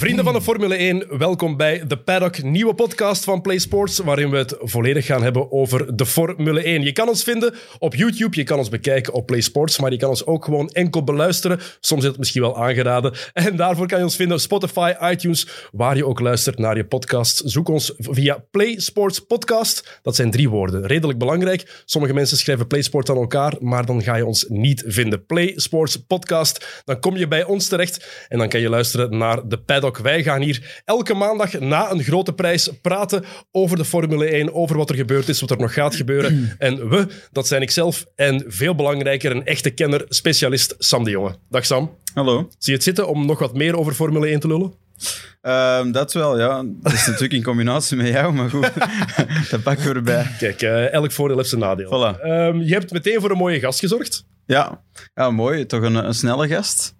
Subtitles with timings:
[0.00, 4.30] Vrienden van de Formule 1, welkom bij The Paddock, nieuwe podcast van Play Sports, waarin
[4.30, 6.82] we het volledig gaan hebben over de Formule 1.
[6.82, 9.96] Je kan ons vinden op YouTube, je kan ons bekijken op Play Sports, maar je
[9.96, 11.60] kan ons ook gewoon enkel beluisteren.
[11.80, 13.12] Soms is het misschien wel aangeraden.
[13.32, 16.84] En daarvoor kan je ons vinden op Spotify, iTunes, waar je ook luistert naar je
[16.84, 17.42] podcast.
[17.44, 20.00] Zoek ons via Play Sports Podcast.
[20.02, 21.82] Dat zijn drie woorden, redelijk belangrijk.
[21.84, 25.26] Sommige mensen schrijven Play Sports aan elkaar, maar dan ga je ons niet vinden.
[25.26, 29.48] Play Sports Podcast, dan kom je bij ons terecht en dan kan je luisteren naar
[29.48, 29.89] de Paddock.
[29.98, 34.76] Wij gaan hier elke maandag na een grote prijs praten over de Formule 1, over
[34.76, 36.38] wat er gebeurd is, wat er nog gaat gebeuren.
[36.58, 41.34] En we, dat zijn ikzelf en veel belangrijker, een echte kenner, specialist Sam de Jonge.
[41.48, 41.96] Dag Sam.
[42.14, 42.38] Hallo.
[42.38, 44.72] Zie je het zitten om nog wat meer over Formule 1 te lullen?
[45.40, 46.62] Ehm, dat wel, ja.
[46.82, 48.70] Dat is natuurlijk in combinatie met jou, maar goed,
[49.50, 50.26] dat pakken we erbij.
[50.38, 51.88] Kijk, eh, elk voordeel heeft zijn nadeel.
[51.88, 52.20] Voilà.
[52.20, 54.24] Ehm, je hebt meteen voor een mooie gast gezorgd.
[54.46, 54.82] Ja,
[55.14, 55.66] ja mooi.
[55.66, 56.94] Toch een, een snelle gast.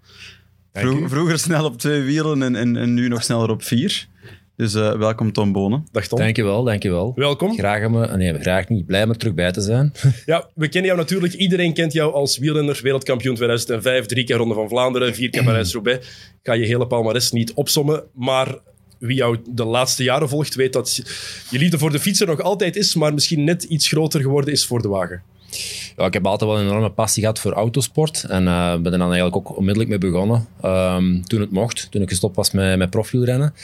[0.72, 4.08] Vroeger snel op twee wielen en, en, en nu nog sneller op vier.
[4.56, 5.86] Dus eh, welkom Tom Bonen.
[5.92, 6.18] Dag Tom.
[6.18, 7.12] Dankjewel, dankjewel.
[7.16, 7.58] Welkom.
[7.58, 8.86] Graag om, me- nee, graag niet.
[8.86, 9.92] Blij om er terug bij te zijn.
[10.26, 11.32] Ja, we kennen jou natuurlijk.
[11.32, 16.06] Iedereen kent jou als wielrenner, wereldkampioen 2005, drie keer Ronde van Vlaanderen, vier keer Parijs-Roubaix.
[16.08, 18.58] Ik ga je hele palmarès niet opsommen, maar
[18.98, 21.00] wie jou de laatste jaren volgt, weet dat
[21.50, 24.66] je liefde voor de fietser nog altijd is, maar misschien net iets groter geworden is
[24.66, 25.22] voor de wagen.
[25.96, 28.24] Ja, ik heb altijd wel een enorme passie gehad voor autosport.
[28.28, 30.46] En eh, ben er dan eigenlijk ook onmiddellijk mee begonnen.
[30.62, 33.54] Ehm, toen het mocht, toen ik gestopt was met, met profwielrennen.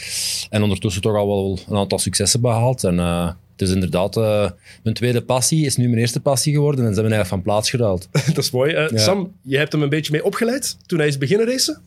[0.51, 2.85] En ondertussen toch al wel een aantal successen behaald.
[2.85, 3.27] En eh,
[3.57, 4.17] het is inderdaad...
[4.17, 4.51] eh,
[4.83, 6.85] mijn tweede passie is nu mijn eerste passie geworden.
[6.87, 8.09] En ze hebben eigenlijk van plaats gedaald.
[8.35, 8.73] dat is mooi.
[8.73, 8.99] Eh, Ja.
[8.99, 11.81] Sam, je hebt hem een beetje mee opgeleid toen hij is beginnen racen.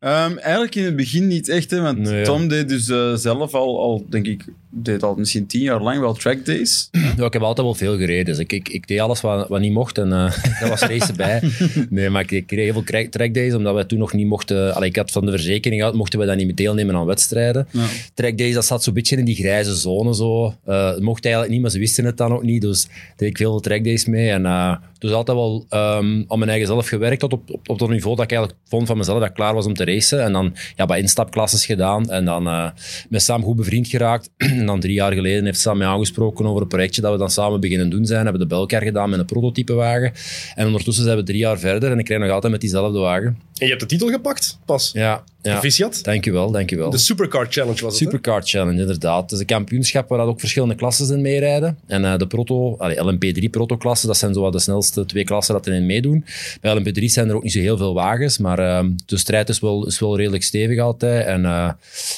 [0.00, 2.24] Ehm, eigenlijk in het begin niet echt, hè, want Nee, ja.
[2.24, 4.44] Tom deed dus eh, zelf al, al, denk ik,
[4.74, 6.88] deed al misschien tien jaar lang wel track days.
[7.16, 8.24] Ja, ik heb altijd wel veel gereden.
[8.24, 9.98] Dus ik, ik, ik deed alles wat, wat niet mocht.
[9.98, 11.42] En eh daar was racen bij.
[11.88, 14.74] Nee, maar ik, ik reed heel veel trackdays, omdat wij toen nog niet mochten...
[14.74, 17.68] Allee, ik had van de verzekering uit, mochten we dan niet meer deelnemen aan wedstrijden.
[17.70, 17.86] Ja.
[18.14, 20.14] Trackdays, dat zat zo'n beetje in die grijze zone.
[20.14, 20.54] Zo.
[20.64, 22.60] Eh, het mocht eigenlijk niet, maar ze wisten het dan ook niet.
[22.60, 24.30] Dus deed ik veel trackdays mee.
[24.30, 27.78] En eh dus altijd wel ehm aan mijn eigen zelf gewerkt tot op, op, op
[27.78, 30.22] dat niveau dat ik eigenlijk vond van mezelf dat ik klaar was om te racen.
[30.22, 32.10] En dan ja, bij instapklasses gedaan.
[32.10, 32.72] En dan
[33.08, 34.30] met Sam goed bevriend geraakt.
[34.62, 37.30] en dan drie jaar geleden heeft Sam mij aangesproken over een projectje dat we dan
[37.30, 38.22] samen beginnen doen zijn.
[38.22, 40.12] Hebben de bij elkaar gedaan met een prototypewagen.
[40.54, 43.26] En ondertussen zijn we drie jaar verder en ik rijd nog altijd met diezelfde wagen.
[43.26, 44.90] En je hebt de titel gepakt, pas.
[44.92, 45.52] Ja, ja.
[45.52, 46.04] Proficiat.
[46.04, 46.90] Dankjewel, dankjewel.
[46.90, 48.04] De Supercar Challenge was het, hè?
[48.04, 49.22] Supercar Challenge, inderdaad.
[49.22, 51.78] Het is een kampioenschap waar dat ook verschillende klassen in meerijden.
[51.86, 55.54] En eh, de proto, allee, LMP3 protoklassen, dat zijn zo wat de snelste twee klassen
[55.54, 56.24] dat erin meedoen.
[56.60, 59.60] Bij LMP3 zijn er ook niet zo heel veel wagens, maar eh, de strijd is
[59.60, 61.26] wel, is wel redelijk stevig altijd.
[61.26, 61.70] En eh,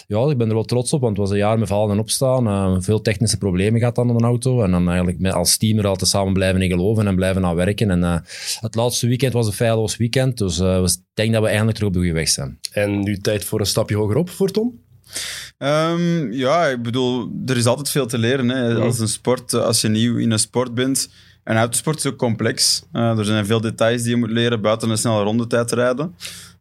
[0.07, 1.99] ja, ik ben er wel trots op, want het was een jaar met vallen en
[1.99, 2.47] opstaan.
[2.47, 4.63] Eh, veel technische problemen gehad aan een auto.
[4.63, 7.55] En dan eigenlijk met, als team er altijd samen blijven in geloven en blijven aan
[7.55, 7.91] werken.
[7.91, 8.23] En
[8.61, 11.95] het laatste weekend was een feilloos weekend, dus ik denk dat we eindelijk terug op
[11.95, 12.59] de goede weg zijn.
[12.73, 14.83] En nu tijd voor een stapje hogerop voor Tom.
[15.59, 18.49] Ehm, ja, ik bedoel, er is altijd veel te leren.
[18.49, 18.75] Hè.
[18.75, 21.09] Als, een sport, eh, als je nieuw in een sport bent.
[21.45, 22.85] En autosport is ook complex.
[22.93, 26.15] Eh, er zijn veel details die je moet leren buiten een snelle rondetijd te rijden.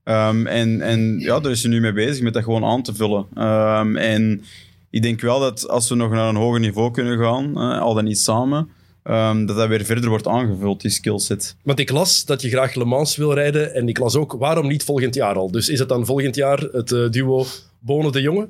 [0.04, 2.96] Ehm, en, en ja, daar is je nu mee bezig met dat gewoon aan te
[2.96, 3.26] vullen.
[3.34, 4.44] Ehm, en
[4.90, 7.94] ik denk wel dat als we nog naar een hoger niveau kunnen gaan, eh, al
[7.94, 8.70] dan niet samen,
[9.04, 11.56] ehm, dat dat weer verder wordt aangevuld, die skillset.
[11.64, 14.68] Want ik las dat je graag Le Mans wil rijden en ik las ook waarom
[14.68, 15.52] niet volgend jaar al.
[15.52, 17.46] Dus is het dan volgend jaar het eh, duo
[17.80, 18.48] Bonen de Jonge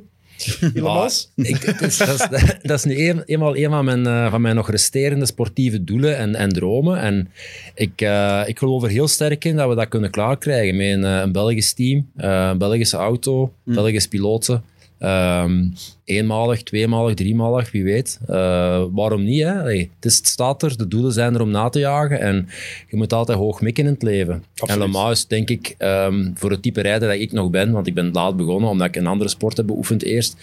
[0.60, 1.32] in Le Mans?
[1.36, 4.42] Ik, het is- dat, is, dat is nu een, eenmaal een van mijn, eh, van
[4.42, 7.00] mijn nog resterende sportieve doelen en, en dromen.
[7.00, 7.30] En
[7.76, 11.04] ik, eh, ik geloof er heel sterk in dat we dat kunnen klaarkrijgen met een,
[11.04, 14.64] een Belgisch team, eh, een Belgische auto, Belgische piloten.
[15.04, 15.64] Ehm,
[16.06, 18.20] eenmalig, tweemalig, driemalig, wie weet.
[18.28, 19.42] Eh, waarom niet?
[19.44, 19.60] Hè?
[19.60, 22.48] Allee, het, is, het staat er, de doelen zijn er om na te jagen en
[22.90, 24.44] je moet altijd hoog mikken in het leven.
[24.58, 24.72] Absoluut.
[24.72, 27.72] En Le Mans is denk ik ehm, voor het type rijder dat ik nog ben,
[27.72, 30.36] want ik ben laat begonnen omdat ik een andere sport heb beoefend eerst,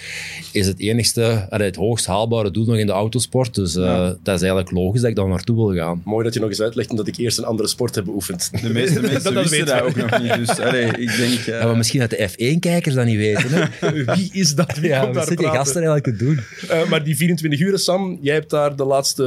[0.53, 3.55] is het enigste, allee, het hoogst haalbare doel nog in de autosport.
[3.55, 6.03] Dus eh, dat is eigenlijk logisch dat ik daar naartoe wil gaan.
[6.05, 8.51] Mooi dat je nog eens uitlegt omdat ik eerst een andere sport heb beoefend.
[8.63, 10.35] De meeste mensen Dat wisten weten dat ook nog niet.
[10.47, 11.39] Dus allee, ik denk...
[11.39, 13.47] eh, Ja, maar misschien dat de F1-kijkers dat niet weten.
[13.51, 13.91] Hè?
[14.15, 14.79] Wie is dat?
[14.79, 15.65] Wie Ja, komt daar zit die praten?
[15.65, 16.41] gasten eigenlijk te doen?
[16.69, 19.23] Eh, maar die 24 uur, Sam, jij hebt daar de laatste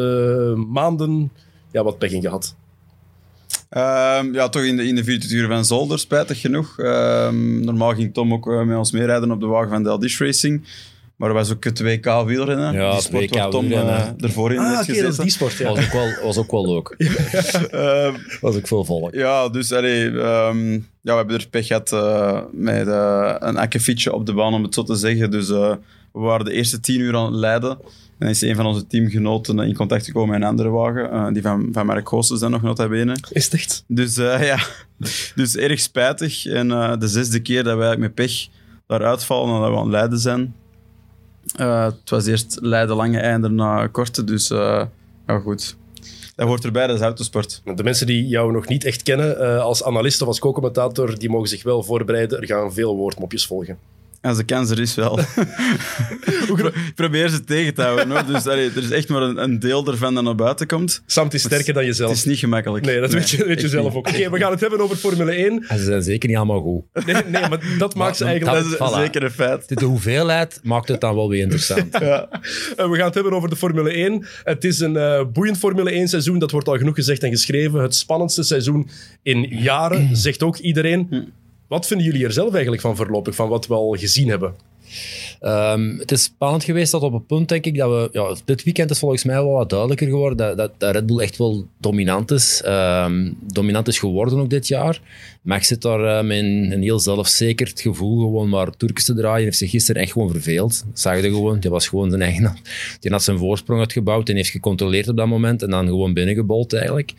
[0.71, 1.31] maanden
[1.71, 2.55] ja, wat pech in gehad.
[3.69, 6.79] Ehm, ja, toch in de, in de 24 uur van Zolder, spijtig genoeg.
[6.79, 10.19] Ehm, normaal ging Tom ook eh, met ons meerijden op de wagen van Del Dish
[10.19, 10.63] Racing.
[11.15, 12.73] Maar er was ook het 2K wielrennen.
[12.73, 15.21] Ja, die sport 2K waar Tom eh, ervoor in Ah, heeft gezeten.
[15.23, 15.69] die sport, ja.
[15.69, 16.95] Was ook wel, was ook wel leuk.
[17.71, 19.13] Ehm, Was ook veel volk.
[19.13, 24.13] ja, dus allee, ehm, ja, we hebben er pech gehad eh, met eh, een akkefietje
[24.13, 25.31] op de baan, om het zo te zeggen.
[25.31, 25.75] Dus eh,
[26.11, 27.77] we waren de eerste tien uur aan het leiden.
[28.19, 31.33] En is een van onze teamgenoten in contact gekomen met een andere wagen.
[31.33, 33.17] die van, van Mark Goossens dan nog nota bene.
[33.29, 33.83] Is het echt?
[33.88, 34.15] Dus
[34.51, 34.59] ja,
[35.35, 36.45] dus erg spijtig.
[36.45, 36.67] En
[37.00, 38.47] de zesde keer dat wij met pech
[38.88, 40.56] daaruit vallen nadat we aan het Leiden zijn.
[41.56, 44.85] Het was eerst Leiden lange einde na korte, dus uh,
[45.27, 45.75] ja, goed.
[46.35, 47.62] Dat hoort erbij, dat is autosport.
[47.75, 51.30] De mensen die jou nog niet echt kennen uh, als analist of als co-commentator, die
[51.30, 52.41] mogen zich wel voorbereiden.
[52.41, 53.77] Er gaan veel woordmopjes volgen.
[54.23, 55.19] En de kans er is wel.
[56.55, 58.09] ik probeer ze tegen te houden.
[58.09, 58.25] Hoor.
[58.25, 61.03] Dus allee, er is echt maar een, een, deel ervan dat naar buiten komt.
[61.05, 62.09] Sam, het is sterker dan jezelf.
[62.09, 62.85] Het is niet gemakkelijk.
[62.85, 64.07] Nee, dat nee, weet je, weet je zelf ook.
[64.07, 65.65] Oké, okay, we gaan het hebben over Formule 1.
[65.67, 67.05] En ze zijn zeker niet allemaal goed.
[67.05, 68.63] Nee, nee maar dat maakt ze eigenlijk...
[68.63, 68.99] Dat is voilà.
[68.99, 69.79] zeker een feit.
[69.79, 71.99] De hoeveelheid maakt het dan wel weer interessant.
[71.99, 72.27] ja.
[72.75, 74.25] En we gaan het hebben over de Formule 1.
[74.43, 76.39] Het is een uh, boeiend Formule 1 seizoen.
[76.39, 77.81] Dat wordt al genoeg gezegd en geschreven.
[77.81, 78.89] Het spannendste seizoen
[79.21, 81.31] in jaren, zegt ook iedereen.
[81.73, 84.55] Wat vinden jullie er zelf eigenlijk van voorlopig, van wat we al gezien hebben?
[85.42, 88.10] Um, het is spannend geweest tot op het punt, denk ik, dat we...
[88.12, 91.19] Ja, dit weekend is volgens mij wel wat duidelijker geworden dat, dat, dat Red Bull
[91.19, 92.63] echt wel dominant is.
[92.66, 95.01] Um, dominant is geworden ook dit jaar.
[95.42, 99.44] Max zit daar met een, een, heel zelfzekerd gevoel gewoon maar Turks te draaien.
[99.44, 100.84] heeft zich gisteren echt gewoon verveeld.
[100.88, 101.60] Dat zag je gewoon.
[101.60, 102.42] Die was gewoon zijn eigen...
[103.00, 106.74] Die had zijn voorsprong uitgebouwd en heeft gecontroleerd op dat moment en dan gewoon binnengebold
[106.74, 107.13] eigenlijk.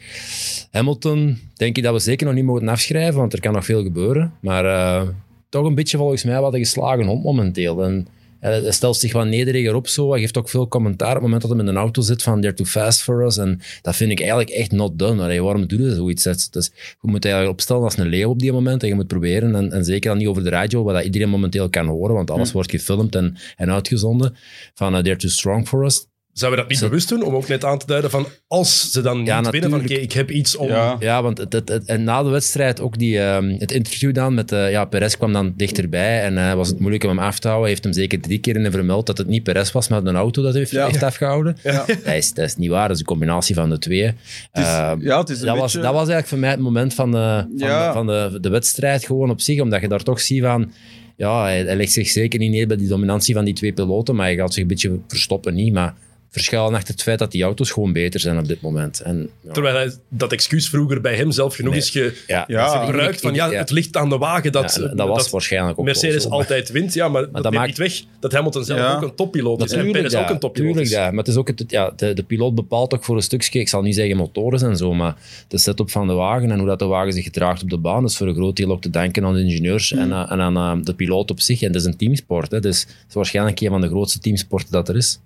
[0.70, 3.82] Hamilton, denk ik dat we zeker nog niet mogen afschrijven, want er kan nog veel
[3.82, 4.32] gebeuren.
[4.40, 4.64] Maar...
[4.64, 5.08] Uh,
[5.54, 7.84] toch een beetje volgens mij wat een geslagen hond momenteel.
[7.84, 8.06] En
[8.40, 10.10] hij stelt zich wat nederiger op zo.
[10.10, 12.40] Hij geeft ook veel commentaar op het moment dat hij in een auto zit van
[12.40, 13.36] they're too fast for us.
[13.36, 15.22] En dat vind ik eigenlijk echt not done.
[15.22, 16.50] Allee, waarom doe je zoiets?
[16.50, 16.70] Dus
[17.00, 19.72] je moet eigenlijk opstellen als een leeuw op die moment en je moet proberen, en,
[19.72, 22.52] en zeker dan niet over de radio, wat dat iedereen momenteel kan horen, want alles
[22.52, 24.36] wordt gefilmd en, en uitgezonden,
[24.74, 26.06] van uh, they're too strong for us.
[26.34, 27.22] Zouden we dat niet bewust doen?
[27.22, 30.12] Om ook net aan te duiden van als ze dan niet winnen, van oké, ik
[30.12, 30.68] heb iets om...
[30.68, 34.34] Ja, ja want het, het, en na de wedstrijd ook die, um, het interview dan
[34.34, 34.52] met...
[34.52, 37.48] Uh, ja, Perez kwam dan dichterbij en uh, was het moeilijk om hem af te
[37.48, 37.62] houden.
[37.62, 40.16] Hij heeft hem zeker drie keer in vermeld dat het niet Perez was, maar een
[40.16, 40.86] auto dat heeft, ja.
[40.86, 41.56] heeft afgehouden.
[41.62, 41.84] Ja.
[41.86, 44.04] Dat, is, dat is niet waar, dat is een combinatie van de twee.
[44.04, 44.14] Het
[44.52, 47.10] is, uh, ja, het is dat, was, dat was eigenlijk voor mij het moment van,
[47.10, 50.42] de, van, de, van de, de wedstrijd gewoon op zich, omdat je daar toch ziet
[50.42, 50.72] van
[51.16, 54.14] ja, hij, hij, legt zich zeker niet neer bij die dominantie van die twee piloten,
[54.14, 55.72] maar hij gaat zich een beetje verstoppen, niet.
[55.72, 55.94] Maar
[56.34, 59.00] verschuilen achter het feit dat die auto's gewoon beter zijn op dit moment.
[59.00, 59.52] En, ja.
[59.52, 61.80] Terwijl hij dat excuus vroeger bij hem zelf genoeg nee.
[61.80, 62.84] is ge ja, ja.
[62.84, 65.84] gebruikt van ja, het ligt aan de wagen dat, ja, dat, was dat waarschijnlijk ook
[65.84, 66.94] Mercedes altijd wint.
[66.94, 69.72] Ja, maar, maar dat, dat maakt niet weg dat Hamilton zelf ook een toppiloot is
[69.72, 70.90] en Perez ook een toppiloot is.
[70.90, 71.08] Ja.
[71.08, 73.68] Maar het is ook het, ja, de, de piloot bepaalt ook voor een stukje, ik
[73.68, 75.16] zal niet zeggen motoren en zo, maar
[75.48, 78.04] de setup van de wagen en hoe dat de wagen zich gedraagt op de baan
[78.04, 80.12] is voor een groot deel ook te denken aan de ingenieurs en, mm.
[80.12, 81.62] en, aan uh, de piloot op zich.
[81.62, 84.72] En het is een teamsport, hè, dus het is waarschijnlijk een van de grootste teamsporten
[84.72, 85.18] dat er is.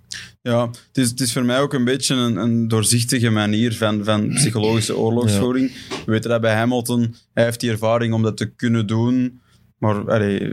[0.42, 4.04] Ja, het is, het is voor mij ook een beetje een, een doorzichtige manier van,
[4.04, 5.72] van psychologische oorlogsvoering.
[5.88, 9.40] We weten dat bij Hamilton, hij heeft die ervaring om dat te kunnen doen.
[9.78, 10.52] Maar allee,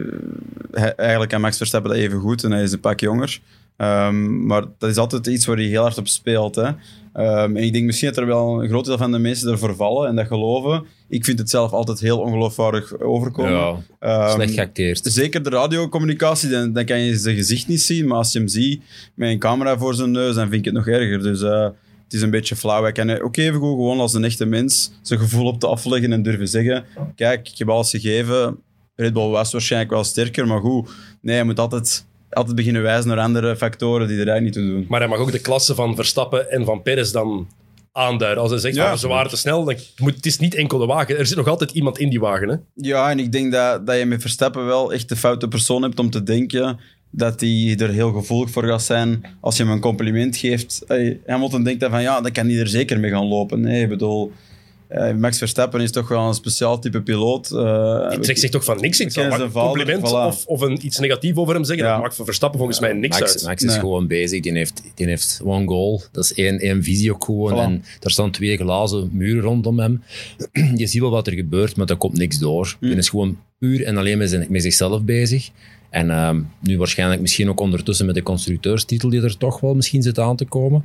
[0.71, 3.39] hij, eigenlijk kan Max Verstappen dat even goed en hij is een pak jonger.
[3.77, 6.55] Um, maar dat is altijd iets waar hij heel hard op speelt.
[6.55, 6.67] Hè.
[6.67, 9.75] Um, en ik denk misschien dat er wel een groot deel van de mensen ervoor
[9.75, 10.85] vallen en dat geloven.
[11.09, 13.83] Ik vind het zelf altijd heel ongeloofwaardig overkomen.
[13.99, 15.01] Ja, um, slecht geacteerd.
[15.03, 18.07] Zeker de radiocommunicatie, dan, dan kan je zijn gezicht niet zien.
[18.07, 18.81] Maar als je hem ziet
[19.15, 21.23] met een camera voor zijn neus, dan vind ik het nog erger.
[21.23, 21.63] Dus uh,
[22.03, 22.81] het is een beetje flauw.
[22.81, 26.13] Hij kan ook even goed gewoon als een echte mens zijn gevoel op tafel leggen
[26.13, 26.85] en durven zeggen:
[27.15, 28.57] Kijk, ik heb alles gegeven.
[28.95, 30.89] Red Bull was waarschijnlijk wel sterker, maar goed.
[31.21, 32.05] Nee, je moet altijd
[32.35, 34.85] altijd beginnen wijzen naar andere factoren die er eigenlijk niet toe doen.
[34.89, 37.47] Maar hij mag ook de klasse van Verstappen en van Perez dan
[37.91, 38.41] aanduiden.
[38.41, 40.77] Als hij zegt, ja, van, ze waren te snel, dan moet, het is niet enkel
[40.77, 41.17] de wagen.
[41.17, 42.49] Er zit nog altijd iemand in die wagen.
[42.49, 42.55] Hè?
[42.73, 45.99] Ja, en ik denk dat, dat je met Verstappen wel echt de foute persoon hebt
[45.99, 49.79] om te denken dat hij er heel gevoelig voor gaat zijn als je hem een
[49.79, 50.83] compliment geeft.
[51.25, 53.61] Hamilton denkt dan van, ja, dan kan hij er zeker mee gaan lopen.
[53.61, 54.31] Nee, ik bedoel...
[54.89, 57.51] Uh, Max Verstappen is toch wel een speciaal type piloot.
[57.51, 58.99] Uh, die trekt zich toch van niks.
[58.99, 61.85] Ik zal een compliment of, of een, iets negatiefs over hem zeggen.
[61.85, 61.91] Ja.
[61.93, 63.43] Dat maakt voor Verstappen volgens mij niks Max, uit.
[63.43, 64.41] Max is gewoon bezig.
[64.41, 66.01] Die heeft, die heeft one goal.
[66.11, 67.59] Dat is één, één visie ook gewoon.
[67.59, 70.03] En daar staan twee glazen muren rondom hem.
[70.75, 72.75] Je ziet wel wat er gebeurt, maar er komt niks door.
[72.79, 72.89] Mm.
[72.89, 75.49] Hij is gewoon puur en alleen met, zijn, met zichzelf bezig.
[75.95, 80.01] En uh, nu waarschijnlijk misschien ook ondertussen met de constructeurstitel die er toch wel misschien
[80.01, 80.83] zit aan te komen.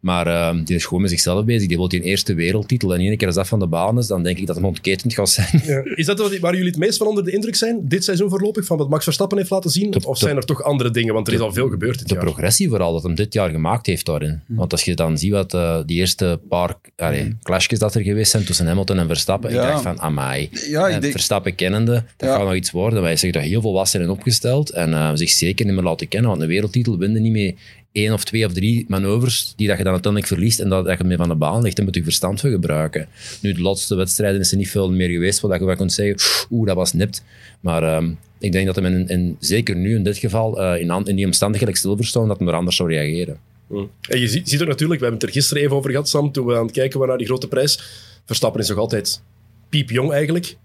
[0.00, 1.68] Maar uh, die is gewoon met zichzelf bezig.
[1.68, 2.94] Die wil die eerste wereldtitel.
[2.94, 5.14] En één keer als dat van de baan is, dan denk ik dat het ontketend
[5.14, 5.62] gaat zijn.
[5.64, 5.82] Ja.
[5.94, 8.76] Is dat waar jullie het meest van onder de indruk zijn, dit seizoen voorlopig, van
[8.78, 9.90] wat Max Verstappen heeft laten zien?
[9.90, 11.14] De, of zijn er toch andere dingen?
[11.14, 12.24] Want er is al veel gebeurd dit De jaar.
[12.24, 14.40] progressie vooral, dat hem dit jaar gemaakt heeft daarin.
[14.46, 14.54] Hm.
[14.54, 17.32] Want als je dan ziet wat uh, die eerste paar allee, hm.
[17.42, 19.62] clashjes dat er geweest zijn tussen Hamilton en Verstappen, ja.
[19.62, 20.50] ik dacht van, amai.
[20.68, 21.12] Ja, ik denk...
[21.12, 22.98] Verstappen kennende, dat gaat nog iets worden.
[22.98, 26.08] Maar hij zegt dat heel volwassen en opgesteld en uh, zich zeker niet meer laten
[26.08, 26.30] kennen.
[26.30, 27.56] Want een wereldtitel winnen niet mee
[27.92, 30.98] één of twee of drie manoeuvres die dat je dan uiteindelijk verliest en dat, dat
[30.98, 31.76] je mee van de baan ligt.
[31.76, 33.08] Daar moet je verstand voor gebruiken.
[33.40, 36.46] Nu, de laatste wedstrijden is er niet veel meer geweest waar je wel kunt zeggen,
[36.50, 37.24] oeh, dat was nipt.
[37.60, 41.16] Maar um, ik denk dat hem in, zeker nu in dit geval, uh, in, in
[41.16, 43.38] die omstandigheden stilverstaan, dat hij er anders zou reageren.
[43.66, 43.90] Hmm.
[44.08, 46.32] En je ziet, ziet ook natuurlijk, we hebben het er gisteren even over gehad, Sam,
[46.32, 47.80] toen we aan het kijken waren naar die grote prijs.
[48.24, 49.22] Verstappen is nog altijd
[49.68, 50.56] piepjong eigenlijk.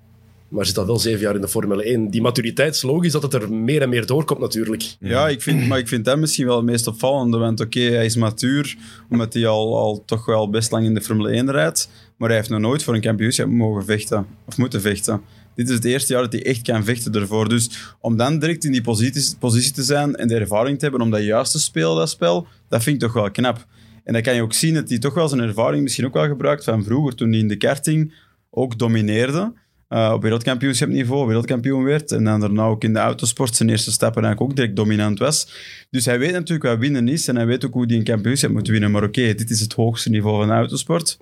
[0.49, 2.09] Maar zit al wel zeven jaar in de Formule 1.
[2.09, 4.95] Die maturiteit is logisch dat het er meer en meer doorkomt natuurlijk.
[4.99, 7.37] Ja, ik vind, maar ik vind hem misschien wel het meest opvallende.
[7.37, 8.77] Want oké, hij is matuur,
[9.09, 11.89] omdat hij al, al toch wel best lang in de Formule 1 rijdt.
[12.17, 14.25] Maar hij heeft nog nooit voor een kampioenschap mogen vechten.
[14.45, 15.21] Of moeten vechten.
[15.55, 17.49] Dit is het eerste jaar dat hij echt kan vechten ervoor.
[17.49, 21.01] Dus om dan direct in die positie, positie te zijn en de ervaring te hebben
[21.01, 23.65] om dat juist te spelen, dat spel, dat vind ik toch wel knap.
[24.03, 26.27] En dan kan je ook zien dat hij toch wel zijn ervaring misschien ook wel
[26.27, 28.13] gebruikt van vroeger, toen hij in de karting
[28.49, 29.53] ook domineerde.
[29.89, 32.11] Uh, op wereldkampioenschapniveau, wereldkampioen werd.
[32.11, 35.51] En dan daarna ook in de autosport zijn eerste stappen eigenlijk ook direct dominant was.
[35.89, 38.51] Dus hij weet natuurlijk wat winnen is en hij weet ook hoe hij een kampioenschap
[38.51, 38.91] moet winnen.
[38.91, 41.17] Maar oké, dit is het hoogste niveau van de autosport.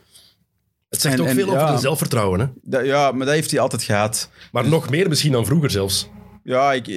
[0.89, 2.39] Het zegt ook veel over de zelfvertrouwen.
[2.39, 2.45] Hè?
[2.61, 4.29] Dat, ja, maar dat heeft hij altijd gehad.
[4.51, 6.09] Maar nog meer misschien dan vroeger zelfs.
[6.43, 6.87] Ja, ik,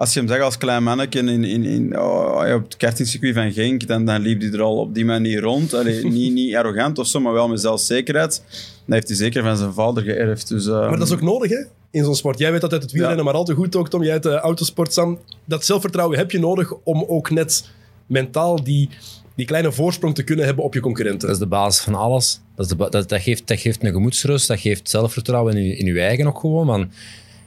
[0.00, 3.52] als je hem zegt als klein manneke in, in, in, oh, op het kartingcircuit van
[3.52, 5.74] Genk, dan, dan liep hij er al op die manier rond.
[5.74, 8.42] Allee, niet, niet arrogant of zo, maar wel met zelfzekerheid.
[8.84, 10.48] Dat heeft hij zeker van zijn vader geërfd.
[10.48, 11.64] Dus, uh, maar dat is ook nodig, hè?
[11.90, 12.38] In zo'n sport.
[12.38, 14.02] Jij weet dat uit het wielrennen, maar al te goed ook, Tom.
[14.02, 15.18] Jij uit de autosport, Sam.
[15.44, 17.68] Dat zelfvertrouwen heb je nodig om ook net
[18.06, 18.88] mentaal die,
[19.34, 21.26] die kleine voorsprong te kunnen hebben op je concurrenten.
[21.26, 22.40] Dat is de basis van alles.
[22.54, 25.76] Dat, is de, dat, dat, geeft, dat geeft een gemoedsrust, dat geeft zelfvertrouwen in je,
[25.76, 26.66] in je eigen ook gewoon.
[26.66, 26.90] Man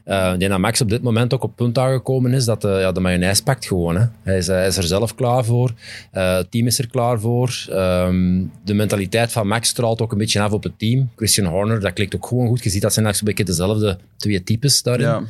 [0.06, 2.62] uh, ik denk dat Max op dit moment ook op het punt aangekomen is dat
[2.62, 3.96] de, ja, de mayonaise pakt gewoon.
[3.96, 4.06] Hè.
[4.24, 5.72] Hij, is, hij is er zelf klaar voor.
[6.14, 7.66] Uh, het team is er klaar voor.
[7.70, 11.10] Um, de mentaliteit van Max straalt ook een beetje af op het team.
[11.16, 12.64] Christian Horner, dat klikt ook gewoon goed.
[12.64, 15.08] Je ziet dat zijn eigenlijk een beetje dezelfde twee types daarin.
[15.08, 15.24] Ja.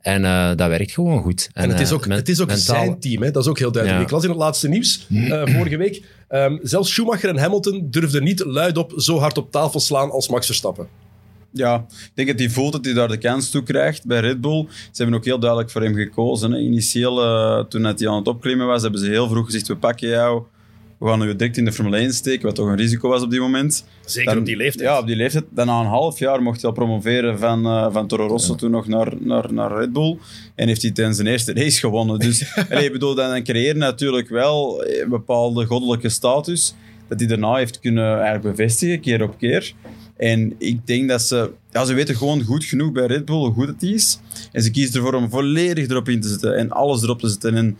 [0.00, 1.50] En uh, dat werkt gewoon goed.
[1.52, 2.76] En, en het is ook, het is ook mentaal...
[2.76, 3.30] zijn team, hè?
[3.30, 4.02] dat is ook heel duidelijk.
[4.02, 4.06] Ja.
[4.06, 6.02] Ik las in het laatste nieuws uh, vorige week.
[6.28, 10.46] Um, zelfs Schumacher en Hamilton durfden niet luidop zo hard op tafel slaan als Max
[10.46, 10.88] Verstappen.
[11.52, 14.40] Ja, ik denk dat hij voelt dat hij daar de kans toe krijgt bij Red
[14.40, 14.66] Bull.
[14.68, 16.52] Ze hebben ook heel duidelijk voor hem gekozen.
[16.52, 16.58] Hè.
[16.58, 20.08] Initieel, uh, toen hij aan het opklimmen was, hebben ze heel vroeg gezegd, we pakken
[20.08, 20.42] jou.
[20.98, 23.30] We gaan nu direct in de Formule 1 steken, wat toch een risico was op
[23.30, 23.84] die moment.
[24.04, 24.88] Zeker op die leeftijd.
[24.88, 25.44] Ja, op die leeftijd.
[25.50, 28.58] Dan na een half jaar mocht hij al promoveren van, uh, van Toro Rosso ja.
[28.58, 30.18] toen nog naar, naar, naar Red Bull.
[30.54, 32.18] En heeft hij tijdens zijn eerste race gewonnen.
[32.18, 32.40] Dus
[32.84, 36.74] ik bedoel, dan creëer natuurlijk wel een bepaalde goddelijke status
[37.08, 39.74] dat hij daarna heeft kunnen eigenlijk bevestigen, keer op keer.
[40.20, 41.50] En ik denk dat ze...
[41.70, 44.20] Ja, ze weten gewoon goed genoeg bij Red Bull hoe goed het is.
[44.52, 47.56] En ze kiezen ervoor om volledig erop in te zetten en alles erop te zetten.
[47.56, 47.78] En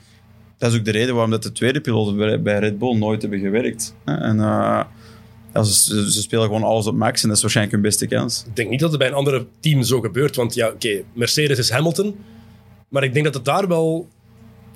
[0.58, 3.40] dat is ook de reden waarom dat de tweede piloten bij Red Bull nooit hebben
[3.40, 3.94] gewerkt.
[4.04, 4.84] En uh,
[5.54, 8.44] ze, ze, spelen gewoon alles op max en dat is waarschijnlijk hun beste kans.
[8.46, 10.36] Ik denk niet dat het bij een andere team zo gebeurt.
[10.36, 12.16] Want ja, oké, Mercedes is Hamilton.
[12.88, 14.08] Maar ik denk dat het daar wel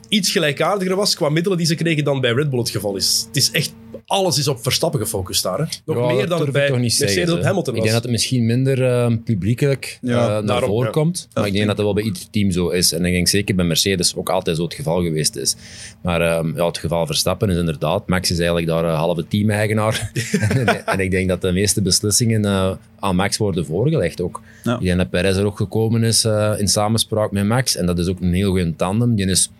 [0.09, 3.25] iets gelijkaardiger was qua middelen die ze kregen dan bij Red Bull het geval is.
[3.27, 3.73] Het is echt
[4.07, 5.59] alles is op Verstappen gefocust daar.
[5.59, 5.65] Hè?
[5.85, 7.67] Nog ja, meer dan bij Mercedes op Hamilton was.
[7.67, 11.29] Ik denk dat het misschien minder uh, publiekelijk ja, uh, naar daarom, voren komt.
[11.35, 12.93] Maar ik denk dat het wel bij ieder team zo is.
[12.93, 15.57] En ik denk zeker bij Mercedes ook altijd zo het geval geweest is.
[16.03, 18.09] Maar uh, ja, het geval Verstappen is inderdaad...
[18.09, 20.11] Max is eigenlijk daar een halve team-eigenaar.
[20.49, 24.43] en, en, ik denk dat de meeste beslissingen aan Max worden voorgelegd ook.
[24.65, 26.25] Ik denk dat Perez er ook gekomen is
[26.59, 27.77] in samenspraak met Max.
[27.77, 29.15] En dat is ook een heel goede tandem.
[29.15, 29.51] Die is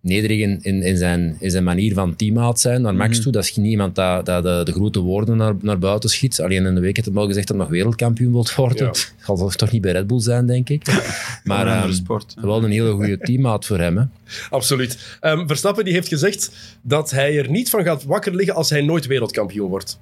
[0.00, 3.32] nederig in, in, in, zijn, in zijn manier van teammaat zijn naar Max mm toe.
[3.32, 6.40] Dat is niet iemand dat, dat de, de, grote woorden naar, naar buiten schiet.
[6.40, 8.86] Alleen in de week heeft hij wel gezegd dat hij nog wereldkampioen wilt worden.
[8.86, 8.92] Ja.
[9.36, 10.86] Zal toch niet bij Red Bull zijn, denk ik.
[11.44, 13.96] Maar een um, sport, wel een hele goede teammaat voor hem.
[13.96, 14.04] Hè.
[14.50, 15.18] Absoluut.
[15.20, 16.50] Um, Verstappen die heeft gezegd
[16.82, 19.98] dat hij er niet van gaat wakker liggen als hij nooit wereldkampioen wordt.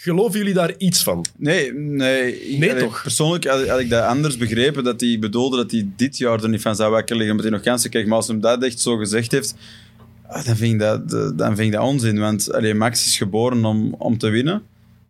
[0.00, 1.26] Geloven jullie daar iets van?
[1.36, 2.58] Nee, nee.
[2.58, 3.02] Nee, toch?
[3.02, 6.48] Persoonlijk had, had, ik dat anders begrepen, dat hij bedoelde dat hij dit jaar er
[6.48, 8.06] niet van zou wakker liggen, omdat hij nog kansen kreeg.
[8.06, 9.54] Maar als hij dat echt zo gezegd heeft,
[10.28, 12.18] ah, dan vind ik dat, dan vind ik dat onzin.
[12.18, 14.62] Want allee, Max is geboren om, om te winnen.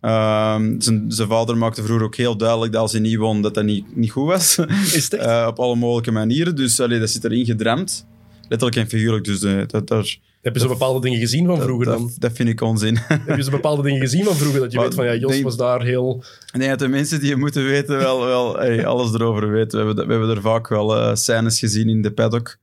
[0.02, 3.54] Uh, zijn, zijn, vader maakte vroeger ook heel duidelijk dat als hij niet won, dat
[3.54, 4.58] dat niet, niet goed was.
[4.94, 6.56] Is het uh, op alle mogelijke manieren.
[6.56, 8.06] Dus allee, dat zit erin gedramd.
[8.48, 9.24] Letterlijk en figuurlijk.
[9.24, 12.10] Dus uh, dat, daar, heb je zo bepaalde dingen gezien van vroeger dat, dan?
[12.18, 12.98] Dat, vind ik onzin.
[13.08, 15.30] Heb je zo bepaalde dingen gezien van vroeger dat je maar weet van ja, Jos
[15.30, 16.24] denk, was daar heel...
[16.52, 19.80] Dat de mensen die je moeten weten wel, wel hey, alles erover weten.
[19.80, 22.58] We hebben, we hebben er vaak wel uh, scènes gezien in de paddock.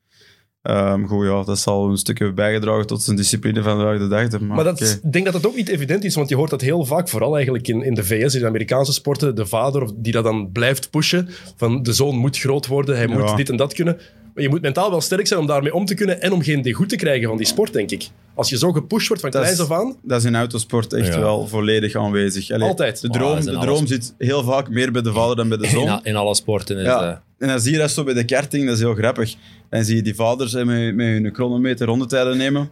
[0.70, 4.30] Um, goed, ja, dat zal een stukje bijgedragen tot zijn discipline van de dag.
[4.30, 4.94] Maar, maar dat, okay.
[5.04, 7.36] ik denk dat het ook niet evident is, want je hoort dat heel vaak, vooral
[7.36, 10.90] eigenlijk in, in de VS, in de Amerikaanse sporten, de vader die dat dan blijft
[10.90, 13.98] pushen, van de zoon moet groot worden, hij moet dit en dat kunnen.
[14.34, 16.62] Maar je moet mentaal wel sterk zijn om daarmee om te kunnen en om geen
[16.62, 18.10] degoed te krijgen van die sport, denk ik.
[18.34, 19.96] Als je zo gepusht wordt van dat kleins af aan...
[20.02, 21.20] Dat is in autosport echt ja.
[21.20, 22.52] wel volledig aanwezig.
[22.52, 23.02] Allee, Altijd.
[23.02, 25.68] De droom, oh, de droom zit heel vaak meer bij de vader dan bij de
[25.68, 25.88] zoon.
[25.88, 27.08] In, in alle sporten is ja.
[27.08, 27.20] dat...
[27.38, 29.36] En dan zie je dat zo bij de karting, dat is heel grappig.
[29.70, 32.72] Dan zie je die vaders met, met hun chronometer rondetijden nemen.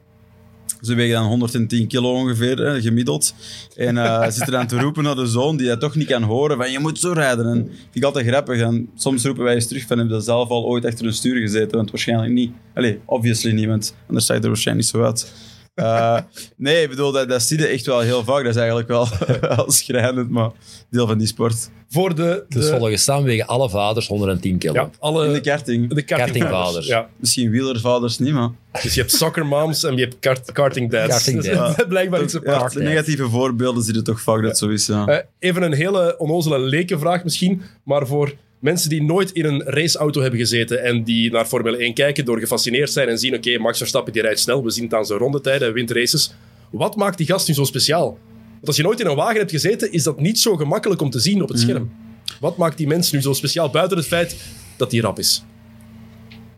[0.82, 3.34] Ze wegen dan 110 kilo ongeveer, hè, gemiddeld.
[3.76, 6.58] En uh, zitten dan te roepen naar de zoon die dat toch niet kan horen,
[6.58, 7.46] van je moet zo rijden.
[7.46, 8.62] En vind ik altijd grappig.
[8.62, 11.42] En soms roepen wij eens terug van, heb je zelf al ooit achter een stuur
[11.42, 11.78] gezeten?
[11.78, 12.52] Want waarschijnlijk niet.
[12.74, 15.32] Allee, obviously niet, want anders zag je er waarschijnlijk niet zo uit.
[15.74, 16.18] Eh,
[16.58, 18.44] nee, ik bedoel, dat, dat zie je echt wel heel vaak.
[18.44, 19.08] Dat is eigenlijk wel,
[19.56, 20.50] wel schrijnend, maar
[20.90, 21.70] deel van die sport.
[21.90, 24.74] Voor de, Dus de, volgens Sam wegen alle vaders 110 kilo.
[24.74, 25.94] ja, alle In de karting.
[25.94, 26.44] de kartingvaders.
[26.44, 26.88] Kartingvaders.
[26.88, 27.10] Ja.
[27.20, 28.50] Misschien wielervaders niet, maar...
[28.84, 31.08] Dus je hebt soccer moms en je hebt kart, karting dads.
[31.08, 31.84] Karting Dus dads.
[31.88, 32.75] Blijkbaar iets Ja, apart.
[32.75, 34.86] negatieve voorbeelden zie je toch vaak dat zo is.
[34.86, 35.06] Ja.
[35.08, 40.22] Eh, even een hele onnozele lekenvraag misschien, maar voor mensen die nooit in een raceauto
[40.22, 43.78] hebben gezeten en die naar Formule 1 kijken, door gefascineerd zijn en zien, oké, Max
[43.78, 46.34] Verstappen die rijdt snel, we zien het aan zijn rondetijden, hij wint races.
[46.72, 48.18] Wat maakt die gast nu zo speciaal?
[48.54, 51.10] Want als je nooit in een wagen hebt gezeten, is dat niet zo gemakkelijk om
[51.10, 51.92] te zien op het scherm.
[52.40, 54.36] Wat maakt die mens nu zo speciaal, buiten het feit
[54.78, 55.44] dat hij rap is?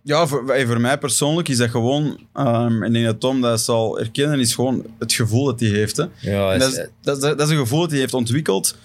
[0.03, 2.17] Ja, voor, voor mij persoonlijk is dat gewoon...
[2.33, 5.69] ehm en ik denk dat Tom dat zal erkennen, is gewoon het gevoel dat hij
[5.69, 5.97] heeft.
[5.97, 6.05] Hè.
[6.19, 8.75] Ja, is- dat, is, dat, is, dat is een gevoel dat hij heeft ontwikkeld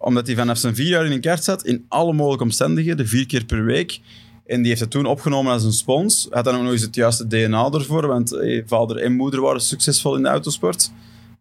[0.00, 3.26] omdat hij vanaf zijn vier jaar in een kart zat, in alle mogelijke omstandigheden, vier
[3.26, 4.00] keer per week.
[4.46, 6.26] En die heeft het toen opgenomen als een spons.
[6.30, 10.16] Had dan ook nog eens het juiste DNA ervoor, want vader en moeder waren succesvol
[10.16, 10.90] in de autosport.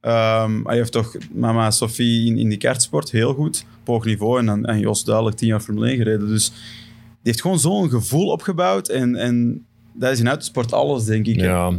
[0.01, 4.39] Ehm, hij heeft toch mama Sophie in, in die kartsport heel goed, op hoog niveau.
[4.39, 6.27] En, dan- en Jos duidelijk tien jaar Formule 1 gereden.
[6.27, 6.51] Dus
[7.27, 8.89] heeft gewoon zo'n gevoel opgebouwd.
[8.89, 11.36] En, en dat is in autosport alles, denk ik.
[11.36, 11.69] Ja,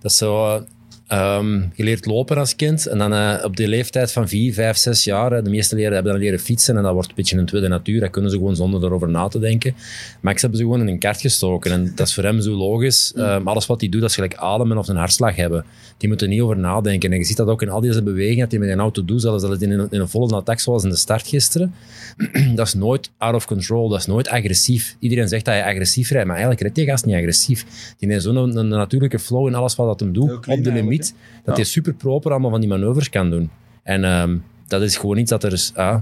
[0.00, 0.46] dat is zo.
[0.46, 0.62] eh,
[1.06, 4.76] ehm, je leert lopen als kind en dan eh, op de leeftijd van 4, 5,
[4.76, 7.46] 6 jaar, de meeste leren hebben dan leren fietsen en dat wordt een beetje een
[7.46, 8.00] tweede natuur.
[8.00, 9.74] Dat kunnen ze gewoon zonder erover na te denken.
[10.20, 13.12] Max hebben ze gewoon in een kart gestoken en dat is voor hem zo logisch.
[13.16, 15.64] Ehm, alles wat hij doet, dat is gelijk ademen of een hartslag hebben.
[15.98, 17.12] Die moeten er niet over nadenken.
[17.12, 19.20] En je ziet dat ook in al deze bewegingen dat hij met een auto doet,
[19.20, 21.74] zelfs dat het in een, in een volle attack zoals in de start gisteren.
[22.54, 24.96] dat is nooit out of control, dat is nooit agressief.
[24.98, 27.64] Iedereen zegt dat hij agressief rijdt, maar eigenlijk rijdt die gast niet agressief.
[27.98, 30.72] Die heeft zo'n een, een natuurlijke flow in alles wat dat hem doet, op de
[30.72, 33.50] limiet, dat hij super proper allemaal van die manoeuvres kan doen.
[33.82, 34.36] En ehm,
[34.66, 35.96] dat is gewoon iets dat er is ah,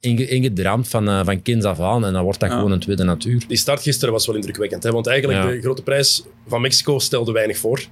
[0.00, 2.56] inge- ingedramd van, eh, van kinds af aan en dan wordt dat Ja.
[2.56, 3.44] gewoon een tweede natuur.
[3.48, 4.90] Die start gisteren was wel indrukwekkend, hè?
[4.90, 5.50] want eigenlijk Ja.
[5.50, 7.84] de grote prijs van Mexico stelde weinig voor.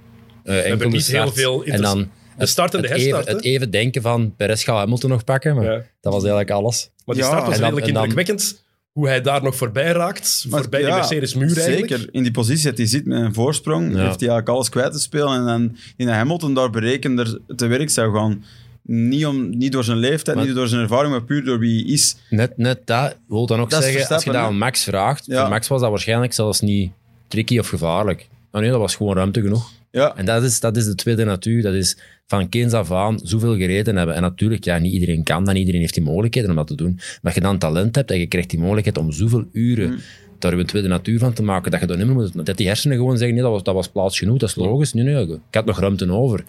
[0.53, 3.43] Enkel hebben de niet heel veel En dan De start en de het even, het
[3.43, 5.83] even denken van Perez gaat Hamilton nog pakken, maar Ja.
[6.01, 6.91] dat was eigenlijk alles.
[7.05, 7.31] Maar die Ja.
[7.31, 8.67] start was En dan- redelijk en indrukwekkend.
[8.93, 11.89] Hoe hij daar nog voorbij raakt, Maar voorbij die ja, Mercedes-muur eigenlijk.
[11.89, 14.93] Zeker, in die positie dat hij zit met een voorsprong, heeft hij eigenlijk alles kwijt
[14.93, 15.35] te spelen.
[15.35, 18.45] En dan in de Hamilton daar berekender te werk zou gaan.
[18.83, 21.83] Niet, om, niet door zijn leeftijd, Maar- niet door zijn ervaring, maar puur door wie
[21.85, 22.17] hij is.
[22.31, 25.41] Net, net dat wil dan ook Dat zeggen, als je dat aan Max vraagt, Ja.
[25.41, 26.93] voor Max was dat waarschijnlijk zelfs niet
[27.29, 28.29] tricky of gevaarlijk.
[28.53, 29.71] Oh nee, dat was gewoon ruimte genoeg.
[29.91, 31.63] Ja, En dat is, dat is de tweede natuur.
[31.63, 34.15] Dat is van kinds af aan zoveel gereden hebben.
[34.15, 36.75] En natuurlijk, ja, niet iedereen kan dat, niet iedereen heeft die mogelijkheden om dat te
[36.75, 36.93] doen.
[36.95, 39.99] Maar als je dan talent hebt en je krijgt die mogelijkheid om zoveel uren Mm.
[40.39, 42.47] daar een tweede natuur van te maken, dat je dan niet meer moet...
[42.47, 44.93] Dat die hersenen gewoon zeggen, nee, dat was, dat was plaats genoeg, dat is logisch.
[44.93, 46.45] Nee, nee, ik had nog ruimte over.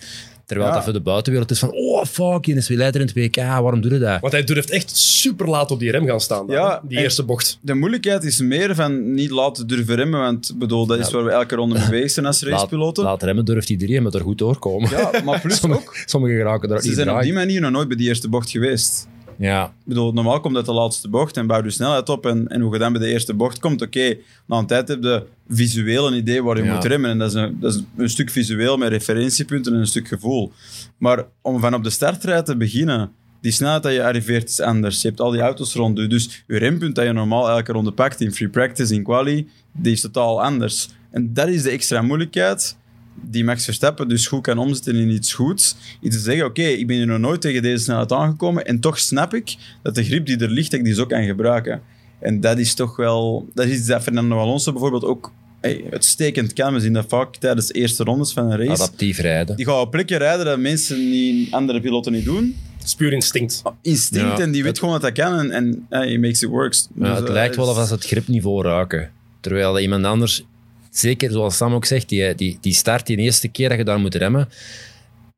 [0.50, 0.76] Terwijl Ja.
[0.76, 3.36] dat voor de buitenwereld is van, oh, fuck, je is weer leider in het WK,
[3.36, 4.20] waarom doe je dat?
[4.22, 6.48] Want hij durft echt super laat op die rem gaan staan.
[6.48, 7.58] dan, Ja, die eerste bocht.
[7.62, 10.20] de moeilijkheid is meer van niet laten durven remmen.
[10.20, 11.14] Want bedoel, dat is Ja.
[11.14, 13.04] waar we elke ronde mee bezig zijn als Laat, racepiloten.
[13.04, 14.90] laat remmen durft iedereen, maar er goed doorkomen.
[14.90, 17.62] Ja, maar plus Sommige, ook, sommigen geraken er ook ze niet zijn op die manier
[17.62, 19.08] nog nooit bij die eerste bocht geweest.
[19.42, 22.26] Ja, Ik bedoel, normaal komt uit de laatste bocht en bouw je snelheid op.
[22.26, 25.04] En, en hoe je dan bij de eerste bocht komt, oké, na een tijd heb
[25.04, 26.74] je visueel een idee waar je Ja.
[26.74, 27.10] moet remmen.
[27.10, 30.52] En dat is, een, dat is een stuk visueel met referentiepunten en een stuk gevoel.
[30.98, 35.02] Maar om van op de startrij te beginnen, die snelheid dat je arriveert is anders.
[35.02, 36.08] Je hebt al die auto's rond je.
[36.08, 39.92] Dus je rempunt dat je normaal elke ronde pakt in free practice, in quali, die
[39.92, 40.90] is totaal anders.
[41.12, 42.78] En dat is de extra moeilijkheid
[43.24, 45.76] die Max Verstappen dus goed kan omzetten in iets goeds.
[46.02, 49.00] Iets te zeggen, oké, ik ben hier nog nooit tegen deze snelheid aangekomen en toch
[49.00, 51.82] snap ik dat de grip die er ligt, dat ik die zo kan gebruiken.
[52.20, 53.48] En dat is toch wel...
[53.54, 56.74] Dat is iets dat Fernando Alonso bijvoorbeeld ook hey, uitstekend kan.
[56.74, 58.72] We zien dat vaak tijdens de eerste rondes van een race.
[58.84, 59.56] adaptief rijden.
[59.56, 62.56] Die gaan op plekken rijden dat mensen niet, andere piloten niet doen.
[62.78, 63.62] Het is puur instinct.
[63.82, 66.50] Instinct, Ja, en die weet het- gewoon dat dat kan en, en hey, makes it
[66.50, 66.88] works.
[66.96, 69.10] Ja, Dus, het eh, lijkt wel is- of ze het gripniveau raken.
[69.40, 70.44] Terwijl iemand anders,
[70.90, 74.00] zeker zoals Sam ook zegt, die, die, die start die eerste keer dat je daar
[74.00, 74.48] moet remmen.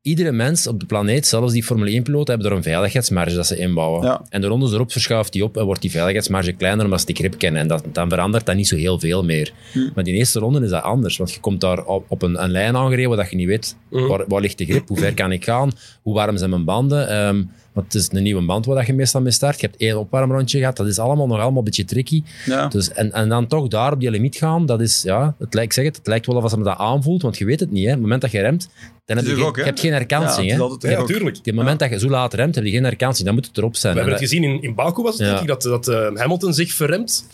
[0.02, 3.56] Iedere mens op de planeet, zelfs die Formule 1-piloten, hebben er een veiligheidsmarge dat ze
[3.56, 4.02] inbouwen.
[4.06, 4.22] Ja.
[4.28, 7.14] En de rondes erop verschuift die op en wordt die veiligheidsmarge kleiner omdat ze die
[7.14, 7.60] grip kennen.
[7.60, 9.52] En dat, dan verandert dat niet zo heel veel meer.
[9.72, 9.78] Hm.
[9.94, 11.16] Maar die eerste ronde is dat anders.
[11.16, 13.76] Want je komt daar op, op een, een lijn aangereden waar dat je niet weet
[13.88, 15.70] waar, waar ligt de grip, hoe ver kan ik gaan,
[16.02, 17.08] hoe warm zijn mijn banden.
[17.08, 19.60] Ehm, want het is een nieuwe band waar dat je meestal mee start.
[19.60, 20.76] Je hebt één opwarmrondje gehad.
[20.76, 22.22] Dat is allemaal nog allemaal een beetje tricky.
[22.46, 22.66] Ja.
[22.68, 25.74] Dus, en, en dan toch daar op die limiet gaan, dat is, ja, het lijkt,
[25.74, 27.84] zeg het, het lijkt wel of ze me dat aanvoelt, want je weet het niet.
[27.84, 27.88] Hè.
[27.88, 28.68] Op het moment dat je remt,
[29.04, 29.60] dan heb je, geen, ook, hè?
[29.62, 30.50] je hebt geen herkansing.
[30.50, 30.90] Ja, het hè.
[30.90, 31.36] Ja, natuurlijk.
[31.36, 33.26] Op het moment dat je zo laat remt, heb je geen herkansing.
[33.26, 33.94] Dan moet het erop zijn.
[33.94, 35.28] We hebben En het gezien in, in Baku, was het, Ja.
[35.28, 37.26] denk ik, dat, dat eh, Hamilton zich verremt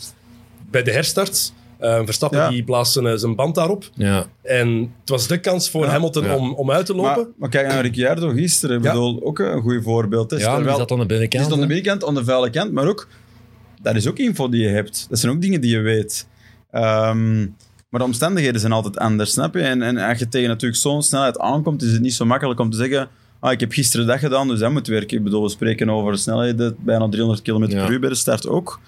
[0.71, 1.53] bij de herstart.
[1.79, 2.49] Eh, Verstappen Ja.
[2.49, 3.89] die blaast zijn, eh, zijn band daarop.
[3.93, 4.25] ja.
[4.43, 4.67] En
[4.99, 5.91] het was de kans voor Ja.
[5.91, 6.35] Hamilton Ja.
[6.35, 7.15] om, om uit te lopen.
[7.15, 8.77] Maar, maar kijk naar Ricciardo gisteren.
[8.77, 8.91] Ik Ja.
[8.91, 10.31] bedoel, ook een goed voorbeeld.
[10.31, 10.37] hè.
[10.37, 11.45] ja, is dat aan de Die binnenkant.
[11.45, 13.07] is aan de binnenkant, aan de vuile kant, maar ook,
[13.81, 15.05] dat is ook info die je hebt.
[15.09, 16.27] Dat zijn ook dingen die je weet.
[16.71, 17.47] Ehm,
[17.89, 19.61] Maar de omstandigheden zijn altijd anders, snap je?
[19.61, 22.69] En, en als je tegen natuurlijk zo'n snelheid aankomt, is het niet zo makkelijk om
[22.69, 25.17] te zeggen ah, ik heb gisteren dat gedaan, dus dat moet werken.
[25.17, 27.83] Ik bedoel, we spreken over snelheden, bijna 300 km Ja.
[27.83, 28.79] per uur bij de start ook.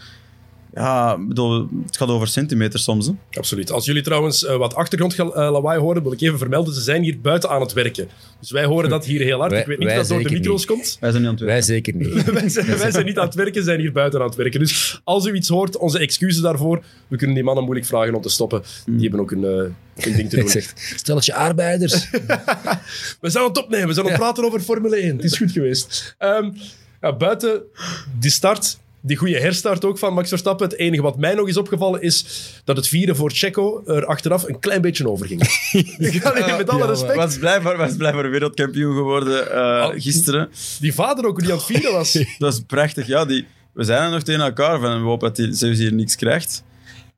[0.73, 3.05] Ja, bedoel, het gaat over centimeters soms.
[3.07, 3.13] Hè?
[3.31, 3.71] Absoluut.
[3.71, 7.49] Als jullie trouwens eh, wat achtergrondlawaai horen, wil ik even vermelden, ze zijn hier buiten
[7.49, 8.09] aan het werken.
[8.39, 9.51] Dus wij horen dat hier heel hard.
[9.51, 10.97] Wij- ik weet niet of wij dat door de micro's komt.
[10.99, 12.23] Wij zijn niet aan het Wij zeker niet.
[12.31, 14.59] wij, zijn, wij zijn niet aan het werken, zijn hier buiten aan het werken.
[14.59, 16.83] Dus als u iets hoort, onze excuses daarvoor.
[17.07, 18.63] We kunnen die mannen moeilijk vragen om te stoppen.
[18.85, 20.49] Die hebben ook een, eh, een ding te Ik doen.
[20.49, 22.09] zeg, stelletje arbeiders.
[23.21, 25.15] We zijn aan het opnemen, we zijn aan het praten over Formule 1.
[25.15, 26.15] Het is goed geweest.
[26.17, 26.49] Ehm,
[27.01, 27.61] ja, buiten
[28.19, 30.69] die start, die goede herstart ook van Max Verstappen.
[30.69, 32.25] Het enige wat mij nog is opgevallen is
[32.63, 35.41] dat het vieren voor Checo er achteraf een klein beetje over ging.
[35.97, 37.15] Ja, met alle Ja, respect.
[37.15, 40.49] Was blijkbaar, was blijkbaar wereldkampioen geworden eh, gisteren.
[40.79, 42.11] Die vader ook, die aan het vieren was.
[42.13, 43.07] Dat was prachtig.
[43.07, 45.01] Ja, die, we zijn er nog tegen elkaar van.
[45.01, 46.63] We hopen dat hij zelfs hier niks krijgt.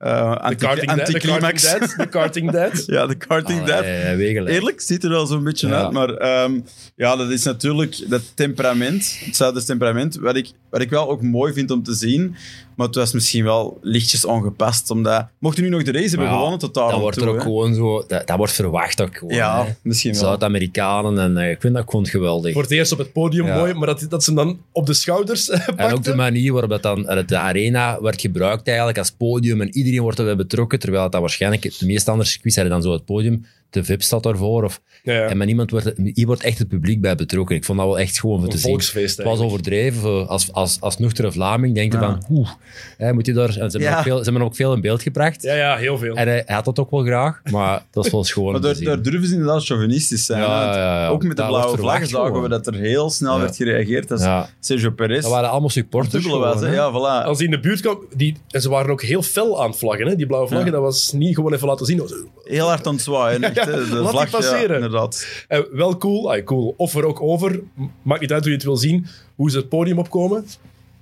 [0.03, 1.71] Eh De anti, karting, dad, de karting anticlimax.
[1.79, 1.93] dad.
[1.97, 2.83] De karting dad.
[2.85, 3.81] Ja, de karting ja,
[4.15, 4.55] wegelijk.
[4.55, 5.83] Eerlijk, ziet er wel zo'n beetje Ja.
[5.83, 5.91] uit.
[5.91, 6.59] Maar ehm,
[6.95, 11.21] ja, dat is natuurlijk dat temperament, het Zuiders temperament, wat ik, wat ik wel ook
[11.21, 12.35] mooi vind om te zien.
[12.75, 14.89] Maar het was misschien wel lichtjes ongepast.
[14.89, 17.25] Omdat, mocht u nu nog de race hebben Ja, gewonnen tot daar Dat wordt toe,
[17.25, 17.43] er ook hè.
[17.43, 18.03] gewoon zo...
[18.07, 19.35] Dat, dat wordt verwacht ook gewoon.
[19.35, 19.71] Ja, hè.
[19.81, 20.21] misschien wel.
[20.21, 22.53] Zuid-Amerikanen en eh, ik vind dat gewoon geweldig.
[22.53, 23.57] Voor het eerst op het podium, Ja.
[23.57, 23.73] mooi.
[23.73, 26.15] Maar dat, dat ze hem dan op de schouders eh, En ook de pakten.
[26.15, 30.19] manier waarop dat dan eh, de arena werd gebruikt eigenlijk als podium en iedereen wordt
[30.19, 33.83] erbij betrokken, terwijl dat waarschijnlijk de meeste andere circuits hadden dan zo het podium, de
[33.83, 34.63] VIP staat daarvoor.
[34.63, 35.27] Of, Ja, ja.
[35.27, 37.55] En met niemand wordt, hier wordt echt het publiek bij betrokken.
[37.55, 38.71] Ik vond dat wel echt gewoon voor te zien.
[38.75, 39.39] Het was eigenlijk.
[39.41, 40.27] overdreven.
[40.27, 42.03] Als, als, als nuchtere Vlaming denk je Ja.
[42.05, 42.49] van, oeh,
[42.97, 43.47] hè, moet je daar...
[43.49, 43.97] En ze hebben, Ja.
[43.97, 45.41] ook veel, ze hebben ook veel in beeld gebracht.
[45.41, 46.15] Ja, ja, heel veel.
[46.15, 48.79] En hij, hij had dat ook wel graag, maar dat was wel schoon Maar daar,
[48.81, 50.41] daar durven ze inderdaad chauvinistisch zijn.
[50.41, 50.77] Ja, hè.
[50.77, 51.07] ja, ja.
[51.07, 53.39] Ook met de blauwe vlag zagen we dat er heel snel Ja.
[53.41, 54.07] werd gereageerd.
[54.07, 54.49] Dat is Ja.
[54.59, 55.21] Sergio Perez.
[55.21, 56.61] Dat waren allemaal supporters dubbele was.
[56.61, 57.25] Ja, voilà.
[57.27, 59.79] Als die in de buurt kwam, die, en ze waren ook heel fel aan het
[59.79, 60.07] vlaggen.
[60.07, 60.15] Hè?
[60.15, 60.75] Die blauwe vlaggen, Ja.
[60.77, 62.01] dat was niet gewoon even laten zien.
[62.43, 63.41] Heel hard aan het zwaaien.
[63.65, 64.75] Ja, de laat die vlag, ja, passeren.
[64.75, 65.27] inderdaad.
[65.47, 66.73] eh, wel cool, cool.
[66.77, 67.59] Of er ook over.
[68.01, 70.45] Maakt niet uit hoe je het wil zien, hoe ze het podium opkomen.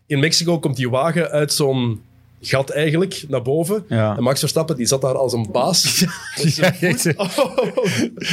[0.05, 2.01] In Mexico komt die wagen uit zo'n
[2.41, 3.83] gat eigenlijk naar boven.
[3.87, 4.17] Ja.
[4.17, 5.99] En Max Verstappen die zat daar als een baas.
[6.55, 7.57] Ja, voet- Oh,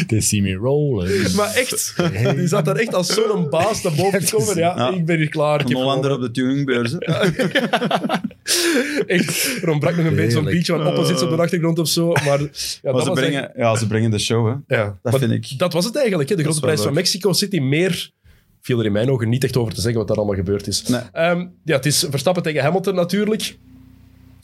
[0.07, 1.35] They see me rollen.
[1.37, 1.95] maar echt,
[2.37, 4.57] die zat daar echt als zo'n baas naar boven te komen.
[4.57, 4.91] Ja, Ja.
[4.91, 5.61] ik ben hier klaar.
[5.61, 6.93] Ik Een Hollander op de tuningbeurs.
[6.99, 6.99] hè.
[9.07, 12.13] Echt, Ron brak nog een beetje zo'n beetje van opposites op de achtergrond of zo.
[12.13, 12.41] Maar,
[12.83, 14.77] ja, Maar ze brengen, ja, ze brengen de show, hè.
[14.77, 14.85] ja.
[15.03, 15.59] Dat Maar vind ik.
[15.59, 16.37] Dat was het eigenlijk, hè?
[16.37, 16.93] de grote prijs van.
[16.95, 17.59] Mexico City.
[17.59, 18.11] Meer
[18.61, 20.83] viel er in mijn ogen niet echt over te zeggen wat daar allemaal gebeurd is.
[20.89, 21.01] Nee.
[21.13, 23.57] Ehm, ja, het is Verstappen tegen Hamilton natuurlijk.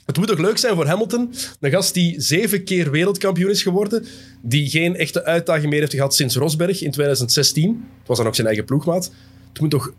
[0.07, 4.05] Het moet toch leuk zijn voor Hamilton, een gast die zeven keer wereldkampioen is geworden,
[4.43, 7.85] die geen echte uitdaging meer heeft gehad sinds Rosberg in 2016.
[7.99, 9.13] Het was dan ook zijn eigen ploegmaat.
[9.49, 9.93] Het moet toch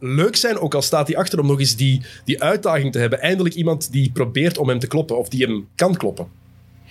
[0.00, 3.20] leuk zijn, ook al staat hij achter, om nog eens die, die uitdaging te hebben.
[3.20, 6.26] Eindelijk iemand die probeert om hem te kloppen, of die hem kan kloppen.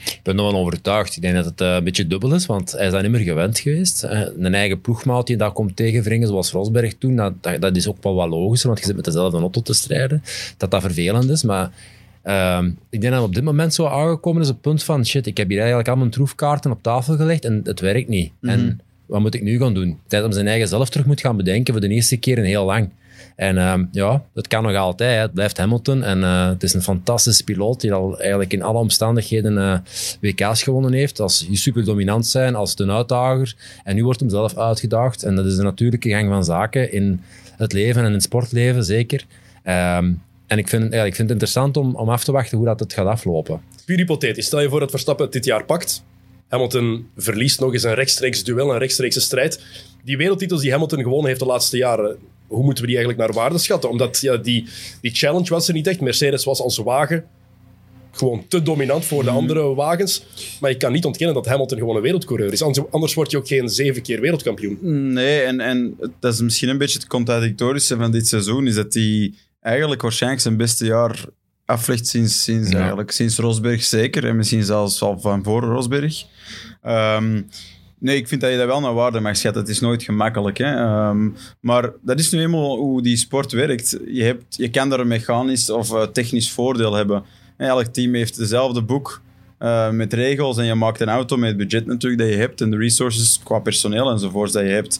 [0.05, 1.15] Ik ben er wel overtuigd.
[1.15, 3.21] Ik denk dat het eh, een beetje dubbel is, want hij is dat niet meer
[3.21, 4.03] gewend geweest.
[4.03, 7.15] Eh, een eigen ploegmaat die dat komt tegenwringen, zoals Rosberg toen,
[7.59, 10.23] dat, is ook wel wat logischer, want je zit met dezelfde auto te strijden.
[10.57, 11.71] Dat dat vervelend is, maar
[12.23, 15.27] ehm, ik denk dat op dit moment zo aangekomen is op het punt van, shit,
[15.27, 18.31] ik heb hier eigenlijk al mijn troefkaarten op tafel gelegd en het werkt niet.
[18.41, 19.99] En wat moet ik nu gaan doen?
[20.07, 22.65] Tijd om zijn eigen zelf terug moet gaan bedenken voor de eerste keer in heel
[22.65, 22.89] lang.
[23.35, 25.15] En ehm, ja, dat kan nog altijd.
[25.15, 25.21] Hè.
[25.21, 26.03] Het blijft Hamilton.
[26.03, 29.79] En eh, het is een fantastische piloot die al eigenlijk in alle omstandigheden eh,
[30.21, 31.19] WK's gewonnen heeft.
[31.19, 33.55] Als super dominant zijn, als een uitdager.
[33.83, 35.23] En nu wordt hem zelf uitgedaagd.
[35.23, 37.21] En dat is de natuurlijke gang van zaken in
[37.57, 39.25] het leven en in het sportleven, zeker.
[39.63, 40.11] Ehm,
[40.53, 42.79] en ik vind, ja, ik vind het interessant om, om af te wachten hoe dat
[42.79, 43.61] het gaat aflopen.
[43.85, 44.45] Puur hypothetisch.
[44.45, 46.03] Stel je voor dat Verstappen het dit jaar pakt.
[46.47, 49.63] Hamilton verliest nog eens een rechtstreeks duel, een rechtstreekse strijd.
[50.03, 53.41] Die wereldtitels die Hamilton gewonnen heeft de laatste jaren, hoe moeten we die eigenlijk naar
[53.43, 53.89] waarde schatten?
[53.89, 54.67] Omdat ja, die,
[55.01, 56.01] die challenge was er niet echt.
[56.01, 57.25] Mercedes was als wagen
[58.11, 60.25] gewoon te dominant voor de andere wagens.
[60.61, 62.61] Maar je kan niet ontkennen dat Hamilton gewoon een wereldcoureur is.
[62.61, 64.77] Anders, anders word je ook geen zeven keer wereldkampioen.
[65.13, 68.93] Nee, en, en dat is misschien een beetje het contradictorische van dit seizoen, is dat
[68.93, 69.33] hij
[69.63, 71.25] eigenlijk waarschijnlijk zijn beste jaar
[71.65, 72.77] aflegt sinds, sinds, Ja.
[72.77, 76.25] eigenlijk, sinds Rosberg zeker, en misschien zelfs al van voor Rosberg.
[76.81, 77.41] Ehm,
[77.99, 79.61] nee, ik vind dat je dat wel naar waarde mag schatten.
[79.61, 80.57] Het is nooit gemakkelijk.
[80.57, 80.75] Hè?
[80.75, 83.97] Ehm, maar dat is nu eenmaal hoe die sport werkt.
[84.07, 87.23] Je, hebt, je kan daar een mechanisch of eh, technisch voordeel hebben.
[87.57, 89.21] En elk team heeft dezelfde boek
[89.57, 92.61] eh, met regels en je maakt een auto met het budget natuurlijk dat je hebt
[92.61, 94.99] en de resources qua personeel enzovoorts dat je hebt.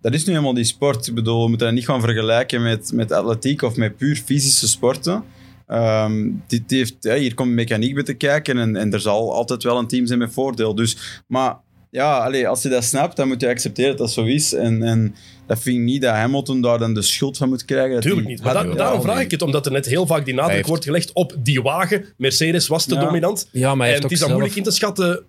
[0.00, 1.06] Dat is nu eenmaal die sport.
[1.06, 4.68] Ik bedoel, we moeten dat niet gaan vergelijken met, met atletiek of met puur fysische
[4.68, 5.24] sporten.
[5.66, 9.62] Ehm, dit heeft, ja, hier komt mechaniek bij te kijken en, en er zal altijd
[9.62, 10.74] wel een team zijn met voordeel.
[10.74, 11.56] Dus, maar
[11.90, 14.54] ja, allee, als je dat snapt, dan moet je accepteren dat dat zo is.
[14.54, 15.14] En, en
[15.46, 17.92] dat vind ik niet dat Hamilton daar dan de schuld van moet krijgen.
[17.92, 18.42] dat Tuurlijk niet.
[18.42, 20.84] Maar da- daarom vraag ik het, omdat er net heel vaak die nadruk heeft- wordt
[20.84, 22.04] gelegd op die wagen.
[22.16, 23.00] Mercedes was te Ja.
[23.00, 23.48] dominant.
[23.52, 25.24] Ja, maar hij en heeft het is dan zelf- moeilijk in te schatten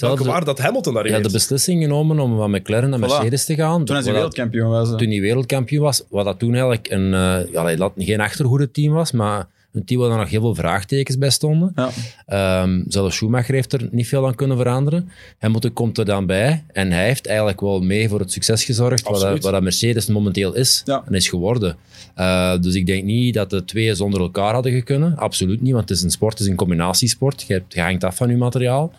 [0.00, 3.02] welke zelf- waar dat Hamilton daarin Ja, de beslissing genomen om van McLaren naar Voilà.
[3.02, 3.84] Mercedes te gaan.
[3.84, 4.88] Toen hij dat- wereldkampioen was.
[4.88, 4.96] hè.
[4.96, 8.92] toen hij wereldkampioen was, wat dat toen eigenlijk een, eh ja, dat geen achtergoede team
[8.92, 11.72] was, maar een team waar er nog heel veel vraagtekens bij stonden.
[11.74, 11.88] Ja.
[12.26, 15.10] Ehm, zelfs Schumacher heeft er niet veel aan kunnen veranderen.
[15.38, 19.02] Hamilton komt er dan bij en hij heeft eigenlijk wel mee voor het succes gezorgd
[19.08, 21.02] wat, dat- wat dat Mercedes momenteel is Ja.
[21.06, 21.76] en is geworden.
[22.14, 25.16] Eh, dus ik denk niet dat de twee zonder elkaar hadden gekund.
[25.16, 27.44] Absoluut niet, want het is een sport, het is een combinatiesport.
[27.46, 28.92] Je, hebt, je hangt af van je materiaal.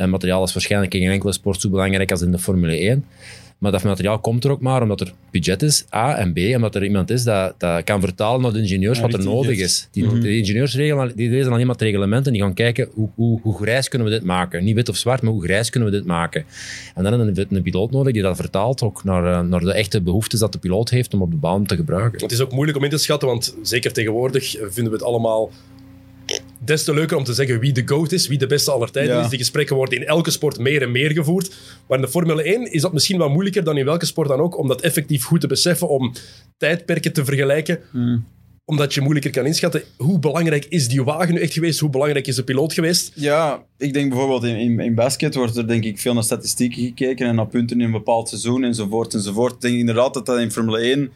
[0.00, 3.04] En materiaal is waarschijnlijk in geen enkele sport zo belangrijk als in de Formule 1.
[3.58, 6.16] Maar dat materiaal komt er ook maar omdat er budget is, A.
[6.16, 9.12] En B, omdat er iemand is dat, dat kan vertalen naar de ingenieurs Ja, wat
[9.12, 9.88] er nodig is.
[9.90, 13.08] Die, De ingenieurs regelen, die lezen alleen maar het reglement en die gaan kijken hoe,
[13.14, 14.64] hoe, hoe grijs kunnen we dit maken.
[14.64, 16.44] Niet wit of zwart, maar hoe grijs kunnen we dit maken.
[16.94, 19.72] En dan hebben we een, piloot nodig die dat vertaalt ook naar, eh, naar de
[19.72, 22.22] echte behoeftes dat de piloot heeft om op de baan te gebruiken.
[22.22, 25.50] Het is ook moeilijk om in te schatten, want zeker tegenwoordig vinden we het allemaal
[26.64, 29.14] des te leuker om te zeggen wie de GOAT is, wie de beste aller tijden
[29.16, 29.22] Ja.
[29.24, 29.28] is.
[29.28, 31.54] Die gesprekken worden in elke sport meer en meer gevoerd.
[31.88, 34.40] Maar in de Formule 1 is dat misschien wel moeilijker dan in welke sport dan
[34.40, 36.12] ook, om dat effectief goed te beseffen, om
[36.58, 37.78] tijdperken te vergelijken.
[38.64, 42.26] Omdat je moeilijker kan inschatten hoe belangrijk is die wagen nu echt geweest, hoe belangrijk
[42.26, 43.12] is de piloot geweest.
[43.14, 46.82] Ja, ik denk bijvoorbeeld in, in, in basket wordt er denk ik veel naar statistieken
[46.82, 49.52] gekeken en naar punten in een bepaald seizoen enzovoort enzovoort.
[49.54, 51.10] Ik denk inderdaad dat dat in Formule 1,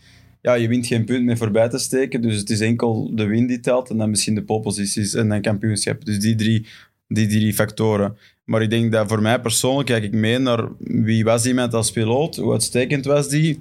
[0.44, 3.46] ja, je wint geen punt meer voorbij te steken, dus het is enkel de win
[3.46, 6.04] die telt en dan misschien de poleposities en dan kampioenschap.
[6.04, 6.66] Dus die drie,
[7.08, 8.16] die drie factoren.
[8.44, 11.90] Maar ik denk dat voor mij persoonlijk kijk ik mee naar wie was iemand als
[11.90, 13.60] piloot, hoe uitstekend was die,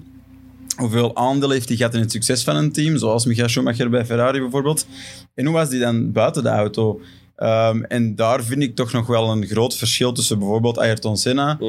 [0.76, 4.06] hoeveel aandeel heeft hij gehad in het succes van een team, zoals Michael Schumacher bij
[4.06, 4.88] Ferrari bijvoorbeeld.
[5.34, 7.02] En hoe was die dan buiten de auto?
[7.36, 11.60] Ehm, en daar vind ik toch nog wel een groot verschil tussen bijvoorbeeld Ayrton Senna,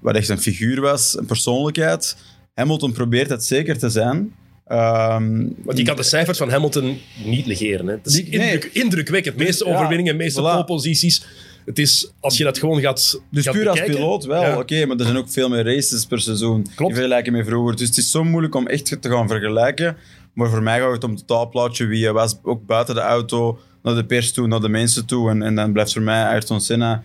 [0.00, 2.16] wat echt een figuur was, een persoonlijkheid.
[2.54, 4.32] Hamilton probeert het zeker te zijn.
[4.72, 7.86] Ehm, Want je kan de cijfers van Hamilton niet negeren.
[7.86, 7.92] Hè.
[7.92, 8.52] Het is Die- nee.
[8.52, 9.38] indruk, indrukwekkend.
[9.38, 11.26] De meeste overwinningen, de meeste voilà.
[11.64, 14.58] Het is, als je dat gewoon gaat Dus gaat puur als piloot wel, Ja.
[14.58, 16.90] oké, maar er zijn ook veel meer races per seizoen Klopt.
[16.90, 17.76] in vergelijking met vroeger.
[17.76, 19.96] Dus het is zo moeilijk om echt te gaan vergelijken.
[20.34, 23.58] Maar voor mij gaat het om het totaalplaatje, wie je was, ook buiten de auto,
[23.82, 25.30] naar de pers toe, naar de mensen toe.
[25.30, 27.02] En, en dan blijft voor mij Ayrton Senna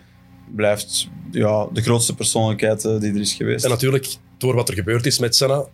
[0.54, 3.64] blijft, ja, de grootste persoonlijkheid eh, die er is geweest.
[3.64, 4.06] En natuurlijk,
[4.38, 5.64] door wat er gebeurd is met Senna,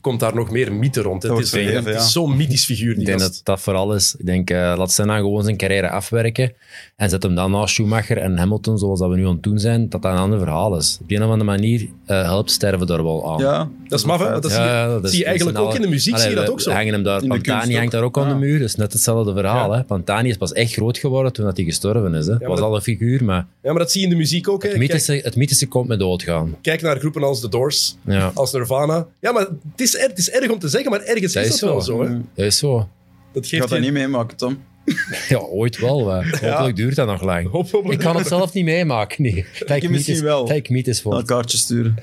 [0.00, 1.22] komt daar nog meer mythe rond.
[1.22, 2.00] Het is, het is ja.
[2.00, 2.90] zo'n mythisch figuur.
[2.92, 3.32] Die Ik denk gast.
[3.34, 4.14] dat dat vooral is.
[4.18, 6.52] Ik denk, eh, laat Senna gewoon zijn carrière afwerken
[6.96, 9.58] en zet hem dan naast Schumacher en Hamilton, zoals dat we nu aan het doen
[9.58, 10.98] zijn, dat dat een ander verhaal is.
[11.02, 13.38] Op een of andere manier eh, helpt sterven daar wel aan.
[13.38, 14.40] Ja, Dat is maf, hè?
[14.40, 14.52] dat feit.
[14.52, 16.50] zie je, Ja, dat is- zie je eigenlijk ook in de muziek, zie je dat
[16.50, 16.70] ook zo.
[16.70, 18.32] Hangen hem daar, Pantani hangt daar ook aan Ja.
[18.32, 18.58] de muur.
[18.58, 19.70] Dat is net hetzelfde verhaal.
[19.72, 19.76] Ja.
[19.78, 19.84] Hè?
[19.84, 22.26] Pantani is pas echt groot geworden toen dat hij gestorven is.
[22.26, 22.38] Hè?
[22.38, 24.62] was dat- al een figuur, maar Ja, maar dat zie je in de muziek ook.
[24.62, 24.68] Hè.
[24.68, 26.56] het mythische, het mythische komt met doodgaan.
[26.62, 28.30] kijk naar groepen als The Doors, Ja.
[28.34, 29.06] als Nirvana.
[29.20, 31.52] Ja, maar het is, er- het is erg om te zeggen, maar ergens Dat is
[31.54, 32.02] is dat wel zo.
[32.02, 32.08] Hè.
[32.34, 32.88] Dat is zo.
[33.32, 34.58] Dat Ik geeft ga dat je niet meemaken, Tom.
[35.28, 36.04] Ja, ooit wel.
[36.04, 37.50] Maar hopelijk duurt dat nog lang.
[37.50, 37.88] Hopelijk.
[37.92, 39.22] Ik kan het zelf niet meemaken.
[39.22, 39.32] Nee.
[39.58, 40.46] Ik misschien mythisch- wel.
[40.46, 41.24] Dat ik mythisch Een vond.
[41.26, 41.94] kaartje sturen.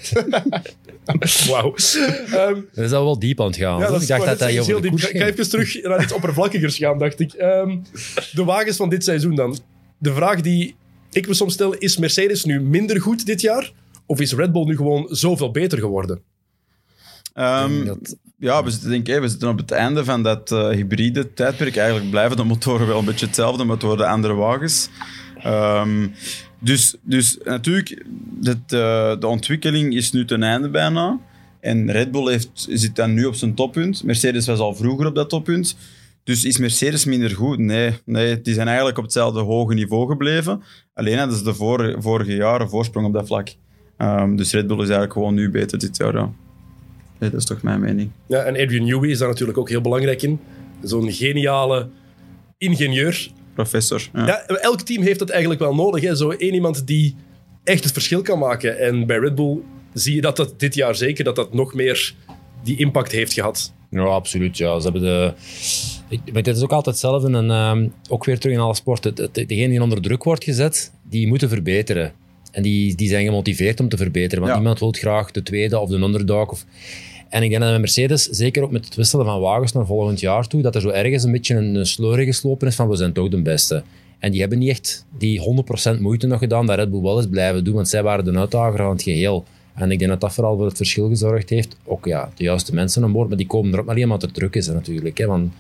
[1.50, 1.74] Wauw.
[2.32, 3.80] Ehm, Dat is al wel diep aan het gaan.
[3.80, 5.10] Ja, dat ik is, dacht dat dat is je over heel de diep.
[5.10, 7.34] Ik ga even terug naar iets oppervlakkigers gaan, dacht ik.
[7.34, 7.78] Ehm,
[8.34, 9.58] de wagens van dit seizoen dan.
[9.98, 10.76] De vraag die
[11.12, 13.72] ik me soms stel, is Mercedes nu minder goed dit jaar?
[14.06, 16.22] Of is Red Bull nu gewoon zoveel beter geworden?
[17.36, 20.70] Ehm, Dat- Ja, we zitten, denk ik, we zitten op het einde van dat eh,
[20.70, 21.76] hybride tijdperk.
[21.76, 24.90] Eigenlijk blijven de motoren wel een beetje hetzelfde, maar het worden andere wagens.
[25.38, 26.08] Ehm,
[26.60, 28.06] dus, dus natuurlijk,
[28.40, 31.20] dit, eh, de ontwikkeling is nu ten einde bijna.
[31.60, 34.04] En Red Bull heeft, zit dan nu op zijn toppunt.
[34.04, 35.78] Mercedes was al vroeger op dat toppunt.
[36.24, 37.58] Dus is Mercedes minder goed?
[37.60, 40.62] Nee, nee, die zijn eigenlijk op hetzelfde hoge niveau gebleven.
[40.94, 43.48] Alleen hadden ze de vor- vorige jaren voorsprong op dat vlak.
[43.98, 46.14] Ehm, dus Red Bull is eigenlijk gewoon nu beter dit jaar.
[46.16, 46.32] Ja.
[47.26, 48.10] Nee, dat is toch mijn mening.
[48.28, 50.40] Ja, en Adrian Newey is daar natuurlijk ook heel belangrijk in.
[50.84, 51.88] Zo'n geniale
[52.58, 53.28] ingenieur.
[53.54, 54.10] Professor.
[54.14, 54.26] Ja.
[54.26, 56.02] Ja, elk team heeft dat eigenlijk wel nodig.
[56.04, 56.16] Hè?
[56.16, 57.16] Zo één iemand die
[57.64, 58.80] echt het verschil kan maken.
[58.80, 59.58] En bij Red Bull
[59.94, 62.14] zie je dat, dat dit jaar zeker dat dat nog meer
[62.64, 63.74] die impact heeft gehad.
[63.90, 64.58] Ja, absoluut.
[64.58, 64.80] Ja.
[64.80, 65.34] Ze hebben de...
[66.10, 67.38] Ik, maar dit is ook altijd hetzelfde.
[67.38, 69.16] En ehm, ook weer terug in alle sporten.
[69.16, 72.14] De- de- Degene die onder druk wordt gezet, die moeten verbeteren.
[72.52, 74.38] En die, die zijn gemotiveerd om te verbeteren.
[74.40, 74.56] Want Ja.
[74.58, 76.50] niemand wil graag de tweede of de underdog.
[76.52, 76.66] Of...
[77.30, 80.20] En ik denk dat met Mercedes, zeker ook met het wisselen van wagens naar volgend
[80.20, 83.14] jaar toe, dat er zo ergens een beetje een, een geslopen is van we zijn
[83.14, 83.84] toch de beste.
[84.20, 85.64] En die hebben niet echt die
[85.96, 88.38] 100% moeite nog gedaan dat Red Bull wel eens blijven doen, want zij waren de
[88.38, 89.46] uitdager van het geheel.
[89.76, 91.78] En ik denk dat dat vooral voor het verschil gezorgd heeft.
[91.84, 94.56] Ook ja, de juiste mensen aan boord, maar die komen erop alleen maar te druk
[94.56, 95.18] is natuurlijk.
[95.18, 95.54] Hè, want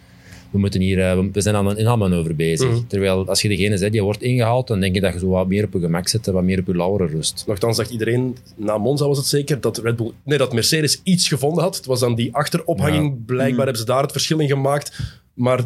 [0.55, 2.69] we, moeten hier, eh, we- zijn aan een inhaalmanoeuvre bezig.
[2.69, 2.79] Mhm.
[2.87, 5.47] Terwijl als je degene bent die wordt ingehaald, dan denk je dat je zo wat
[5.47, 7.43] meer op je gemak zit en wat meer op je lauren rust.
[7.47, 11.27] Nochtans dacht iedereen, na Monza was het zeker, dat, Red Bull, nee, dat Mercedes iets
[11.27, 11.75] gevonden had.
[11.75, 13.25] Het was dan die achterophanging.
[13.25, 14.99] Blijkbaar hebben ze daar het verschil in gemaakt.
[15.33, 15.59] Maar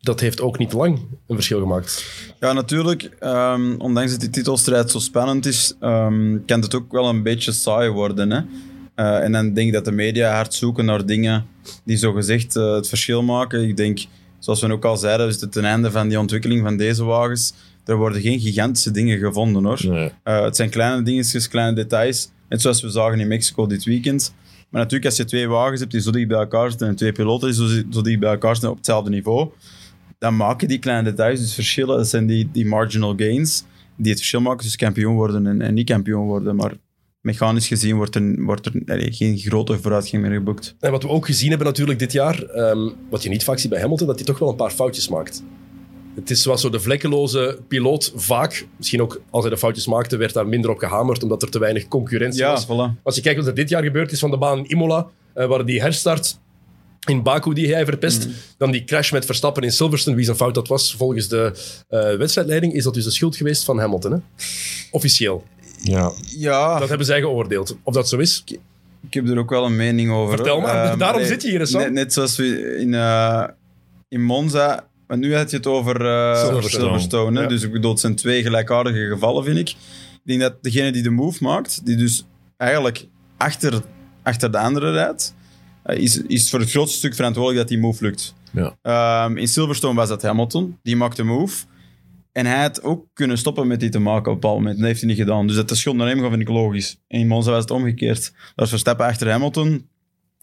[0.00, 2.04] dat heeft ook niet lang een verschil gemaakt.
[2.40, 3.10] Ja, natuurlijk.
[3.18, 7.52] ehm, ondanks dat die titelstrijd zo spannend is, ehm, kan het ook wel een beetje
[7.52, 8.30] saai worden.
[8.30, 8.40] Hè?
[8.94, 11.46] Eh, en dan denk ik dat de media hard zoeken naar dingen
[11.84, 13.68] die zogezegd eh het verschil maken.
[13.68, 13.98] Ik denk,
[14.40, 17.54] zoals we ook al zeiden, is het ten einde van die ontwikkeling van deze wagens.
[17.84, 19.80] Er worden geen gigantische dingen gevonden hoor.
[19.86, 20.12] Nee.
[20.22, 22.30] Eh, het zijn kleine dingetjes, kleine details.
[22.48, 24.34] Net zoals we zagen in Mexico dit weekend.
[24.68, 27.12] Maar natuurlijk, als je twee wagens hebt die zo dicht bij elkaar zitten en twee
[27.12, 29.48] piloten die zo, zo dicht bij elkaar zitten op hetzelfde niveau,
[30.18, 31.96] dan maken die kleine details dus verschillen.
[31.96, 33.64] Dat zijn die, die marginal gains
[33.96, 36.56] die het verschil maken tussen kampioen worden en, en niet kampioen worden.
[36.56, 36.72] Maar
[37.20, 40.74] mechanisch gezien wordt er, wordt er geen grote vooruitgang meer geboekt.
[40.80, 43.70] En wat we ook gezien hebben natuurlijk dit jaar, ehm, wat je niet vaak ziet
[43.70, 45.42] bij Hamilton, dat hij toch wel een paar foutjes maakt.
[46.14, 50.16] Het is zoals zo de vlekkeloze piloot vaak, misschien ook als hij de foutjes maakte,
[50.16, 52.66] werd daar minder op gehamerd, omdat er te weinig concurrentie Ja, was.
[52.66, 53.02] voilà.
[53.02, 55.46] Als je kijkt wat er dit jaar gebeurd is van de baan in Imola, eh,
[55.46, 56.38] waar die herstart
[57.08, 58.28] in Baku die hij verpest,
[58.58, 61.52] dan die crash met Verstappen in Silverstone, wie zijn fout dat was, volgens de
[61.88, 64.12] eh, wedstrijdleiding, is dat dus de schuld geweest van Hamilton.
[64.12, 64.18] Hè?
[64.90, 65.44] Officieel.
[65.82, 66.12] Ja.
[66.26, 67.76] Ja, Dat hebben zij geoordeeld.
[67.82, 68.42] Of dat zo is,
[69.06, 70.36] ik heb er ook wel een mening over.
[70.36, 71.80] Vertel maar, daarom allee, zit je hier, Sam?
[71.80, 73.44] Net, net zoals we in, eh,
[74.08, 74.88] in Monza...
[75.06, 76.84] Maar nu had je het over eh, Silverstone.
[76.84, 77.36] Silverstone.
[77.36, 77.42] hè.
[77.42, 77.48] Ja.
[77.48, 79.68] Dus ik bedoel, het zijn twee gelijkaardige gevallen, vind ik.
[79.68, 82.24] Ik denk dat degene die de move maakt, die dus
[82.56, 83.82] eigenlijk achter,
[84.22, 85.34] achter de andere rijdt,
[85.82, 88.34] eh, is, is voor het grootste stuk verantwoordelijk dat die move lukt.
[88.52, 88.76] Ja.
[88.82, 90.78] Ehm, in Silverstone was dat Hamilton.
[90.82, 91.64] Die maakte de move.
[92.40, 94.76] En hij had ook kunnen stoppen met die te maken op een bepaald moment.
[94.76, 95.46] Dat heeft hij niet gedaan.
[95.46, 97.00] Dus dat de schuld naar hem gaat, vind ik logisch.
[97.08, 98.22] En in Monza was het omgekeerd.
[98.22, 99.88] Dat was Verstappen achter Hamilton.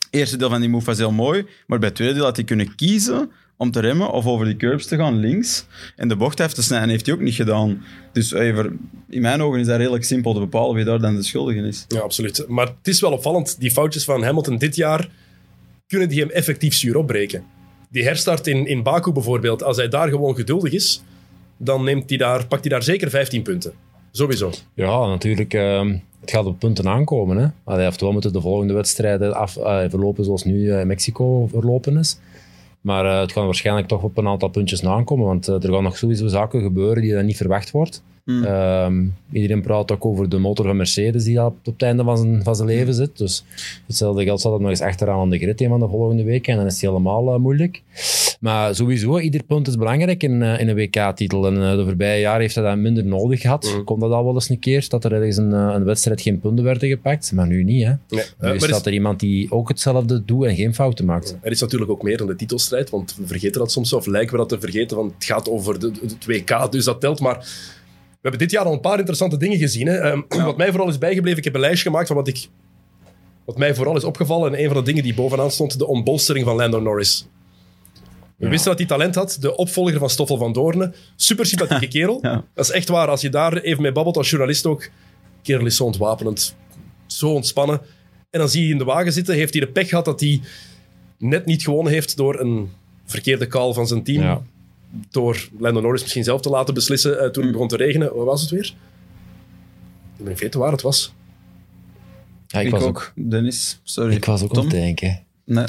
[0.10, 1.46] eerste deel van die move was heel mooi.
[1.68, 4.56] Maar bij het tweede deel had hij kunnen kiezen om te remmen of over die
[4.56, 5.66] curbs te gaan links.
[5.96, 7.84] En de bocht af te snijden heeft hij ook niet gedaan.
[8.12, 11.24] Dus even, in mijn ogen is dat redelijk simpel te bepalen wie daar dan de
[11.24, 11.86] schuldige is.
[11.88, 12.46] Ja, absoluut.
[12.48, 15.10] Maar het is wel opvallend, die foutjes van Hamilton dit jaar,
[15.88, 17.44] kunnen die hem effectief zuur opbreken.
[17.90, 21.02] Die herstart in, in Baku bijvoorbeeld, als hij daar gewoon geduldig is,
[21.58, 23.74] dan neemt hij daar, pakt hij daar zeker 15 punten.
[24.12, 24.52] Sowieso.
[24.74, 25.54] Ja, natuurlijk.
[25.54, 27.38] ehm, het gaat op punten aankomen.
[27.38, 27.48] Hè.
[27.64, 31.98] Allee, oftewel moeten de volgende wedstrijden af, eh, verlopen zoals nu eh, in Mexico verlopen
[31.98, 32.20] is.
[32.88, 35.84] Maar eh, het gaat waarschijnlijk toch op een aantal puntjes aankomen, want eh, er gaan
[35.84, 38.04] nog sowieso zaken gebeuren die dan niet verwacht wordt.
[38.24, 38.44] Hmm.
[38.44, 42.18] Ehm, iedereen praat ook over de motor van Mercedes die op, op het einde van
[42.18, 43.18] zijn, van zijn leven zit.
[43.18, 43.46] Dus
[43.88, 46.52] hetzelfde geld staat er nog eens achteraan aan de grid een van de volgende weken
[46.52, 47.82] en dan is het helemaal eh, moeilijk.
[48.40, 51.48] Maar sowieso, ieder punt is belangrijk in, eh, in een WK-titel.
[51.48, 53.74] En eh, de voorbije jaren heeft hij dat minder nodig gehad.
[53.76, 53.84] Mm.
[53.84, 56.40] Komt dat al wel eens een keer, dat er ergens een, eh, een wedstrijd geen
[56.40, 57.32] punten werden gepakt.
[57.32, 57.94] Maar nu niet, hè.
[58.10, 58.24] Nee.
[58.40, 61.38] Nu is- er iemand die ook hetzelfde doet en geen fouten maakt.
[61.42, 64.32] er is natuurlijk ook meer dan de titelstrijd, want we vergeten dat soms, of lijken
[64.32, 67.20] we dat te vergeten, want het gaat over de, het WK, dus dat telt.
[67.20, 67.38] Maar
[68.10, 69.88] we hebben dit jaar al een paar interessante dingen gezien.
[69.88, 69.98] Hè.
[69.98, 72.48] Ehm, wat mij vooral is bijgebleven, ik heb een lijstje gemaakt van wat, ik,
[73.46, 74.54] wat mij vooral is opgevallen.
[74.54, 77.28] En een van de dingen die bovenaan stond, de ontbolstering van Lando Norris.
[78.38, 78.50] We Ja.
[78.52, 80.94] wisten dat hij talent had, de opvolger van Stoffel van Doornen.
[81.16, 82.20] Super sympathieke kerel.
[82.22, 82.44] Ja.
[82.54, 84.90] Dat is echt waar, als je daar even mee babbelt als journalist ook.
[85.42, 86.56] Kerel is zo ontwapenend,
[87.06, 87.82] zo ontspannen.
[88.30, 90.42] En dan zie je in de wagen zitten, heeft hij de pech gehad dat hij
[91.18, 92.70] net niet gewonnen heeft door een
[93.06, 94.22] verkeerde call van zijn team.
[94.24, 94.42] Ja.
[95.12, 98.16] Door Lando Norris misschien zelf te laten beslissen eh, toen het begon te regenen.
[98.16, 98.66] Wat was het weer?
[100.18, 101.14] Ik ben vergeten waar het was.
[102.48, 103.12] Ja, ik, ik was ook.
[103.16, 104.16] Dennis, sorry.
[104.16, 104.64] ik was ook aan Tom?
[104.64, 105.24] het denken.
[105.46, 105.66] Nee,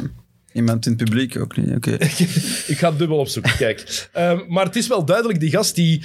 [0.58, 1.74] iemand in het publiek ook niet.
[1.76, 1.92] Oké.
[2.72, 4.08] Ik ga dubbel opzoeken, kijk.
[4.12, 6.02] Ehm, maar het is wel duidelijk, die gast die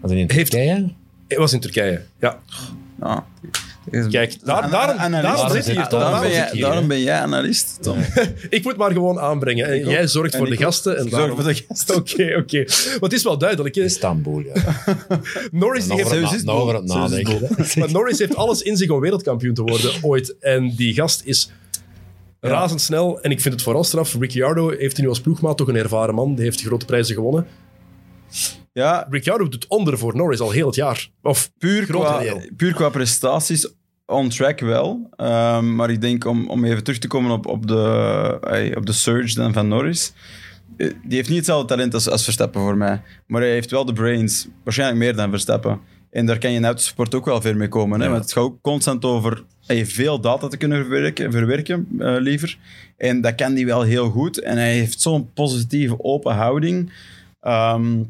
[0.00, 0.92] Was hij in Heeft- Turkije?
[1.28, 2.02] hij was in Turkije.
[2.20, 2.38] Ja,
[3.00, 3.24] Ja.
[4.10, 5.98] kijk, daar, daarom, daarom zit hij hier, Tom.
[6.00, 7.98] Daarom Daarom ben, jij, daarom ben jij analist, Tom.
[8.50, 9.66] Ik moet maar gewoon aanbrengen.
[9.66, 10.96] En jij zorgt En voor de gasten.
[10.98, 11.96] En Ik zorg daarom- voor de gasten.
[12.00, 12.58] Oké, oké.
[12.90, 13.74] Maar het is wel duidelijk.
[13.74, 13.82] Hè?
[13.82, 14.52] Istanbul, ja.
[15.50, 17.48] Norris die heeft het, na- over het nadenken.
[17.78, 20.34] Maar Norris heeft alles in zich om wereldkampioen te worden ooit.
[20.40, 21.50] En die gast is
[22.48, 23.20] razendsnel.
[23.20, 24.14] En ik vind het vooral straf.
[24.18, 26.34] Ricciardo heeft nu als ploegmaat toch een ervaren man.
[26.34, 27.46] Die heeft grote prijzen gewonnen.
[28.72, 31.08] Ja, Ricciardo doet onder voor Norris al heel het jaar.
[31.22, 32.22] Of puur qua,
[32.56, 33.72] puur qua prestaties
[34.06, 35.08] on track wel.
[35.16, 38.92] Ehm, maar ik denk om, om even terug te komen op, op, de, op de
[38.92, 40.12] surge dan van Norris.
[40.76, 43.02] eh, Die heeft niet hetzelfde talent als, als Verstappen voor mij.
[43.26, 44.48] Maar hij heeft wel de brains.
[44.64, 45.80] Waarschijnlijk meer dan Verstappen.
[46.10, 47.98] En daar kan je in autosport ook wel ver mee komen.
[48.00, 48.04] Hè?
[48.06, 48.10] Ja.
[48.12, 52.58] Want het gaat ook constant over ey, veel data te kunnen verwerken, verwerken eh, liever.
[52.96, 54.40] En dat kan hij wel heel goed.
[54.40, 56.92] En hij heeft zo'n positieve, open houding.
[57.40, 58.02] Ehm,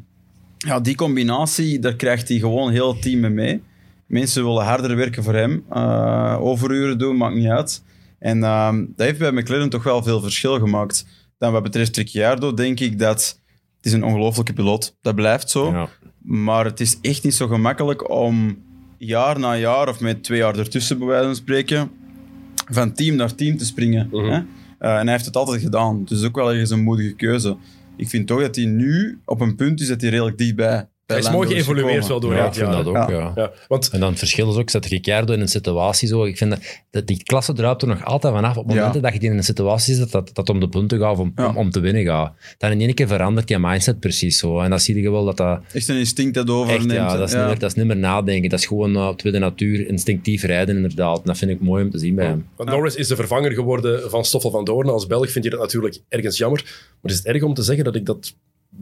[0.57, 3.61] ja, die combinatie, daar krijgt hij gewoon heel het team mee.
[4.07, 5.63] Mensen willen harder werken voor hem.
[5.69, 7.83] eh, overuren doen, maakt niet uit.
[8.19, 11.05] En ehm, dat heeft bij McLaren toch wel veel verschil gemaakt.
[11.37, 13.39] Dan wat betreft Ricciardo denk ik dat
[13.77, 14.95] Het is een ongelofelijke piloot.
[15.01, 15.71] Dat blijft zo.
[15.71, 15.89] Ja.
[16.21, 18.57] Maar het is echt niet zo gemakkelijk om
[18.97, 21.91] jaar na jaar, of met twee jaar ertussen bij wijze van spreken,
[22.69, 24.07] van team naar team te springen.
[24.11, 24.25] Mhm.
[24.25, 24.41] hè?
[24.79, 26.05] Eh, en hij heeft het altijd gedaan.
[26.05, 27.57] Dus ook wel ergens een moedige keuze.
[27.95, 31.17] Ik vind toch dat hij nu op een punt is dat hij redelijk dichtbij Hij
[31.17, 33.09] is mooi geëvolueerd wel door Ja, ik vind dat ook, Ja.
[33.09, 33.31] ja.
[33.35, 36.25] Ja, want En dan het verschil is ook, zet Ricciardo in een situatie zo.
[36.25, 36.59] Ik vind dat,
[36.91, 38.57] dat die klasse druipt er nog altijd vanaf.
[38.57, 38.75] Op Ja.
[38.75, 41.19] momenten dat je die in een situatie zit dat dat om de punten gaat of
[41.19, 41.47] om, Ja.
[41.47, 42.33] om, om te winnen gaat.
[42.57, 44.59] Dan in één keer verandert je mindset precies zo.
[44.59, 46.91] En dan zie je wel dat dat Echt een instinct dat overneemt.
[46.91, 48.49] echt, ja, dat is, Niet meer, dat is niet meer nadenken.
[48.49, 51.17] Dat is gewoon uh, tweede natuur, instinctief rijden inderdaad.
[51.17, 52.47] En dat vind ik mooi om te zien bij hem.
[52.55, 54.89] Want Norris is de vervanger geworden van Stoffel van Doorn.
[54.89, 56.63] Als Belg vind je dat natuurlijk ergens jammer.
[57.01, 58.33] Maar is het erg om te zeggen dat ik dat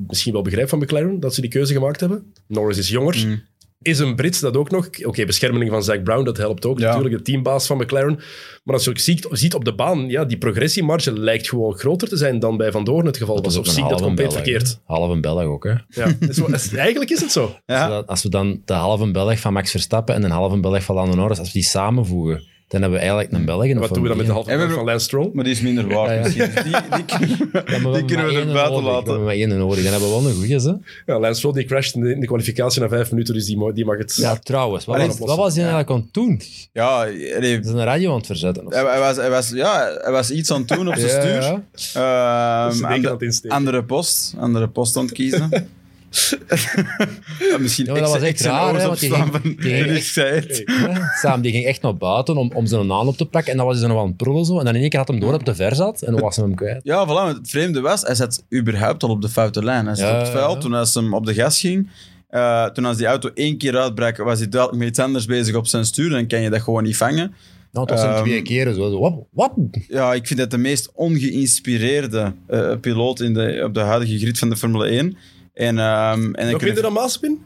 [0.08, 2.34] misschien wel begrijp van McLaren, dat ze die keuze gemaakt hebben?
[2.48, 3.24] Norris is jonger.
[3.28, 3.42] Mm.
[3.82, 4.90] Is een Brits dat ook nog?
[5.04, 6.86] Oké, bescherming van Zack Brown, dat helpt ook Ja.
[6.88, 8.20] natuurlijk, de teambaas van McLaren.
[8.64, 12.08] Maar als je ook ziet, ziet op de baan, ja, die progressiemarge lijkt gewoon groter
[12.08, 13.54] te zijn dan bij Van Doorn het geval Dat was.
[13.54, 14.80] is Of zie een ik dat compleet verkeerd?
[14.86, 15.74] Halve Belg ook, hè.
[15.90, 16.16] Ja,
[16.78, 17.56] eigenlijk is het zo.
[17.66, 18.04] Ja.
[18.06, 21.16] Als we dan de halve Belg van Max Verstappen en een halve Belg van Lando
[21.16, 22.44] Norris, als we die samenvoegen,
[22.82, 23.64] dan hebben we eigenlijk een Belg.
[23.66, 25.30] in de Wat doen we dan met de halve we hebben- van Lance Stroll?
[25.34, 26.22] Maar die is minder waard Ja, ja.
[26.22, 26.64] misschien.
[26.64, 27.74] Die, die kunnen we, 1.
[27.76, 29.06] Ja, maar die kunnen we er buiten We laten.
[29.08, 29.84] hebben maar één nodig.
[29.84, 30.74] Dan hebben we wel een goeie, hè.
[31.14, 33.58] Ja, Lance Stroll die crasht in de, in de kwalificatie na vijf minuten, dus die,
[33.58, 34.16] mo- die mag het...
[34.16, 34.86] Ja, trouwens.
[34.86, 36.42] Wat, Allee, was, wat was hij eigenlijk aan het doen?
[36.74, 36.88] Ja,
[37.36, 38.66] allee, Is een radio aan het verzetten?
[38.66, 41.12] of hij, hij was, hij, was, ja, hij was iets aan het doen op zijn
[41.12, 41.62] Ja, stuur.
[42.02, 42.68] ja.
[42.70, 43.56] Ehm, insteken.
[43.58, 45.50] andere post, andere post aan het kiezen.
[47.52, 50.18] Ja, misschien Ja, maar dat was echt raar, hè, want die ging- die ging Dit
[50.18, 50.64] echt-.
[50.66, 53.52] Ja, Sam die ging echt naar buiten om, om zijn naam op te plakken.
[53.52, 54.60] En dan was hij zo nog aan het prullen zo.
[54.60, 56.02] En dan in één keer had hem door dat het te ver zat.
[56.02, 56.80] En dan was hij hem kwijt.
[56.84, 57.38] Ja, voilà.
[57.38, 59.86] Het vreemde was, hij zat überhaupt al op de foute lijn.
[59.86, 60.60] Hij zat op het veld ja.
[60.60, 61.90] toen hij hem op de gas ging.
[62.30, 65.56] Eh, toen als die auto één keer uitbrak, was hij duidelijk met iets anders bezig
[65.56, 66.10] op zijn stuur.
[66.10, 67.34] Dan kan je dat gewoon niet vangen.
[67.72, 69.00] Nou, was hem Ehm, twee keren zo.
[69.00, 69.14] Wat?
[69.32, 69.52] wat?
[69.88, 74.40] Ja, ik vind het de meest ongeïnspireerde eh, piloot in de, op de huidige grid
[74.40, 75.18] van de Formule 1.
[75.56, 77.42] En, ehm, en Nog ik, minder dan Mazepin?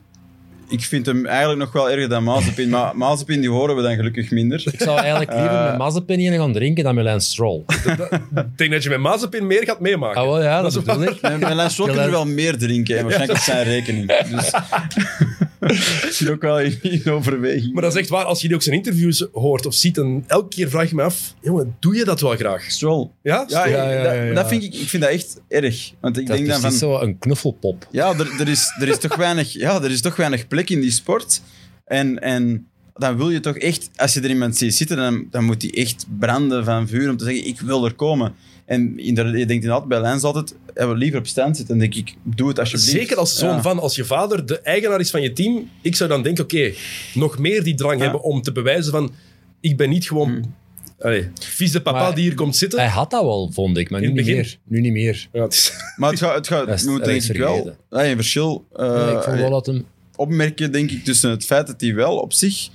[0.70, 2.70] ik vind hem eigenlijk nog wel erger dan Mazepin.
[2.70, 4.64] Maar Mazepin die horen we dan gelukkig minder.
[4.72, 5.70] Ik zou eigenlijk liever Eh.
[5.70, 7.64] met Mazepin hier gaan drinken dan met Lance Stroll.
[8.36, 10.22] Ik denk dat je met Mazepin meer gaat meemaken.
[10.22, 11.22] Ah, wel, ja, dat Dat is bedoel ik.
[11.22, 12.98] En met Lance Stroll kun je wel meer drinken.
[12.98, 14.08] En waarschijnlijk op zijn rekening.
[14.30, 14.52] Dus
[16.06, 17.74] misschien ook wel in, in overweging.
[17.74, 20.24] Maar dat is echt waar, als je die ook zijn interviews hoort of ziet, dan
[20.28, 22.72] elke keer vraag je me af, jongen, doe je dat wel graag?
[22.72, 23.10] Stroll.
[23.24, 23.46] Ja?
[23.48, 24.34] Ja, Ja, ja, ja, dat, ja.
[24.34, 25.92] dat vind ik, ik vind dat echt erg.
[26.00, 26.80] Want ik Dat is denk dan van...
[26.80, 27.88] zo een knuffelpop.
[27.92, 30.80] Ja, er, er, is, er, is toch weinig, ja, er is toch weinig plek in
[30.82, 31.42] die sport.
[31.86, 35.44] En, en dan wil je toch echt, als je er iemand ziet zitten, dan, dan
[35.44, 38.34] moet hij echt branden van vuur om te zeggen, ik wil er komen.
[38.70, 41.78] En inderdaad, je denkt inderdaad bij Lens altijd, wil liever op stand zitten.
[41.80, 42.92] Dan denk ik, doe het alsjeblieft.
[42.92, 43.62] Zeker als zoon Ja.
[43.62, 46.72] van, als je vader de eigenaar is van je team, ik zou dan denken, oké,
[47.14, 48.02] nog meer die drang Ja.
[48.04, 49.12] hebben om te bewijzen van,
[49.60, 50.30] ik ben niet gewoon...
[50.30, 50.54] Hmm.
[51.00, 52.80] Allee, vieze papa Maar- die hier komt zitten.
[52.80, 54.58] Hij had dat wel, vond ik, maar nu niet meer.
[54.64, 55.28] Nu niet meer.
[55.32, 58.16] Ja, het is- Maar het gaat, het gaat is- moet denk ik wel ja, een
[58.16, 59.86] verschil eh, Ja, ik vond wel dat hem...
[60.16, 62.70] opmerken, denk ik, tussen het feit dat hij wel op zich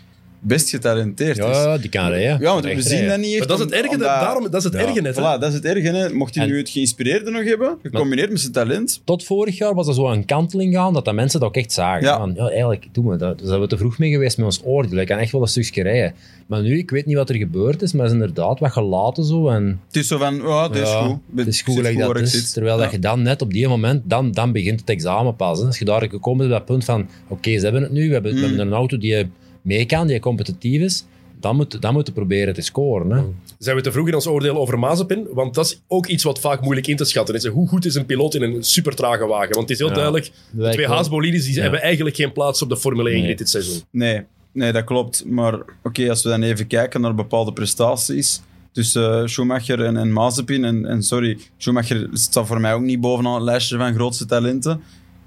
[0.47, 1.45] best getalenteerd is.
[1.45, 2.41] Ja, die kan rijden.
[2.41, 3.09] Ja, want we zien rijden.
[3.09, 3.39] dat niet echt.
[3.39, 4.79] maar dat is het erge, omdat- daarom, dat is het Ja.
[4.81, 5.17] erge net.
[5.17, 5.23] hè.
[5.23, 5.89] Voilà, dat is het erge.
[5.89, 6.13] Hè.
[6.13, 9.89] Mocht hij nu het geïnspireerde nog hebben, gecombineerd met zijn talent, Tot vorig jaar was
[9.89, 12.03] er zo een kanteling gaan, dat de mensen dat ook echt zagen.
[12.03, 12.17] Ja.
[12.19, 13.39] Van, ja, eigenlijk doen we dat.
[13.39, 14.99] Dus zijn we te vroeg mee geweest met ons oordeel.
[14.99, 16.15] Ik kan echt wel een stukje rijden.
[16.47, 19.25] Maar nu, ik weet niet wat er gebeurd is, maar het is inderdaad wat gelaten
[19.25, 19.49] zo.
[19.49, 21.19] En, het is zo van, ja, het is ja, goed.
[21.37, 22.31] Het is goed gelijk dat is.
[22.31, 22.53] zit.
[22.53, 22.93] Terwijl dat Ja.
[22.93, 25.59] je dan net op die moment, dan, dan begint het examen pas.
[25.61, 25.67] hè.
[25.67, 28.13] Als je daar gekomen bent op dat punt van, oké, ze hebben het nu, we
[28.13, 28.45] hebben, we Mm.
[28.47, 29.27] hebben een auto die
[29.65, 31.05] mee kan, die competitief is,
[31.41, 33.11] dan moet, dan moeten proberen te scoren.
[33.11, 33.23] Hè.
[33.59, 35.27] Zijn we te vroeg in ons oordeel over Mazepin?
[35.33, 37.47] Want dat is ook iets wat vaak moeilijk in te schatten is.
[37.47, 39.55] Hoe goed is een piloot in een supertrage wagen?
[39.55, 39.95] Want het is heel Ja.
[39.95, 41.63] duidelijk, de twee Haas-bolides die Ja.
[41.63, 43.37] hebben eigenlijk geen plaats op de Formule 1 Nee.
[43.37, 43.83] dit seizoen.
[43.91, 45.25] Nee, nee, dat klopt.
[45.27, 48.43] Maar oké, als we dan even kijken naar bepaalde prestaties
[48.73, 50.65] tussen eh, Schumacher en, en Mazepin.
[50.65, 54.81] En, en sorry, Schumacher staat voor mij ook niet bovenaan het lijstje van grootste talenten.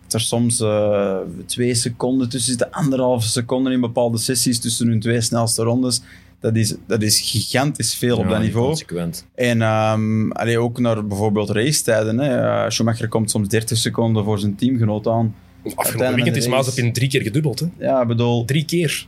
[0.08, 5.00] Dat er soms eh, twee seconden tussen zitten, anderhalve seconde in bepaalde sessies tussen hun
[5.00, 6.02] twee snelste rondes.
[6.40, 8.68] Dat is, dat is gigantisch veel op dat niveau.
[8.68, 9.26] Consequent.
[9.36, 12.18] En ehm, allee, ook naar bijvoorbeeld racetijden.
[12.18, 12.70] Hè.
[12.72, 15.36] Schumacher komt soms 30 seconden voor zijn teamgenoot aan.
[15.76, 16.48] Afgelopen weekend is.
[16.48, 17.60] Mazepin drie keer gedubbeld.
[17.60, 17.68] Hè?
[17.80, 19.08] Ja, ik bedoel, Drie keer.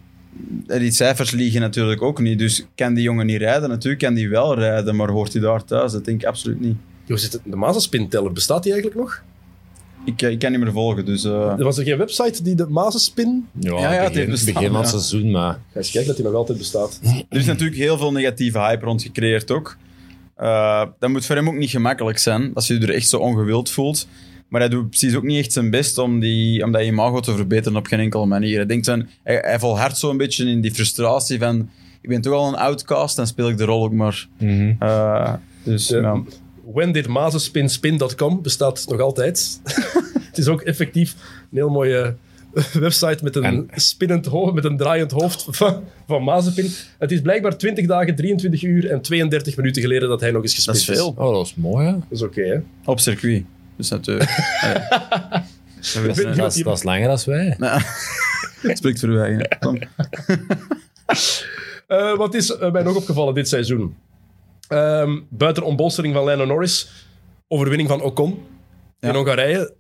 [0.68, 2.40] en die cijfers liegen natuurlijk ook niet.
[2.40, 3.70] Dus kan die jongen niet rijden?
[3.70, 5.92] Natuurlijk kan die wel rijden, maar hoort hij daar thuis?
[5.92, 6.76] Dat denk ik absoluut niet.
[7.08, 7.42] Hoe zit het?
[7.46, 9.24] De Mazepin-teller, bestaat die eigenlijk nog?
[10.06, 11.24] Ik, ik kan niet meer volgen, dus...
[11.24, 13.48] eh, Er was er geen website die de Mazepin...
[13.60, 14.98] Ja, Ja, ja, het begin, bestaan, begin van het ja.
[15.00, 17.00] seizoen, maar Ga eens kijken dat die nog altijd bestaat.
[17.30, 19.78] Er is natuurlijk heel veel negatieve hype rond gecreëerd ook.
[20.36, 23.18] Eh, dat moet voor hem ook niet gemakkelijk zijn, als je je er echt zo
[23.18, 24.08] ongewild voelt.
[24.48, 27.36] Maar hij doet precies ook niet echt zijn best om, die, om dat imago te
[27.36, 28.56] verbeteren op geen enkele manier.
[28.56, 31.70] Hij, denkt dan, hij, hij volhardt zo een beetje in die frustratie van...
[32.02, 34.28] Ik ben toch al een outcast, dan speel ik de rol ook maar.
[34.80, 35.34] Eh,
[35.64, 36.00] dus Ja.
[36.00, 36.22] ja.
[36.74, 39.60] When did Mazepinspin.com bestaat nog altijd.
[40.30, 42.16] Het is ook effectief een heel mooie
[42.74, 46.72] website met een En- spinnend hoofd, met een draaiend hoofd van, van Mazepin.
[47.00, 50.66] Het is blijkbaar 20 dagen, 23 uur en 32 minuten geleden dat hij nog eens
[50.66, 51.26] Dat gespeeld is veel.
[51.28, 51.92] Oh, dat is mooi, hè?
[51.92, 52.60] Dat is oké, hè?
[52.86, 53.44] Op circuit.
[53.76, 54.30] Dus natuurlijk.
[54.62, 54.88] ja.
[55.94, 57.56] Dat niet Dat is, dat is langer dan wij.
[57.58, 58.76] Nee.
[58.76, 59.10] Spreekt voor.
[61.88, 63.96] Eh, wat is eh, mij nog opgevallen dit seizoen?
[64.70, 67.06] Ehm, buiten ontbolstering van Lando Norris,
[67.48, 68.40] overwinning van Ocon
[69.00, 69.16] in.
[69.16, 69.74] Hongarije.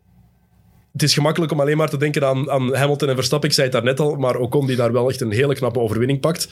[0.91, 3.49] Het is gemakkelijk om alleen maar te denken aan, aan Hamilton en Verstappen.
[3.49, 6.19] Ik zei het daarnet al, maar Ocon die daar wel echt een hele knappe overwinning
[6.19, 6.49] pakt.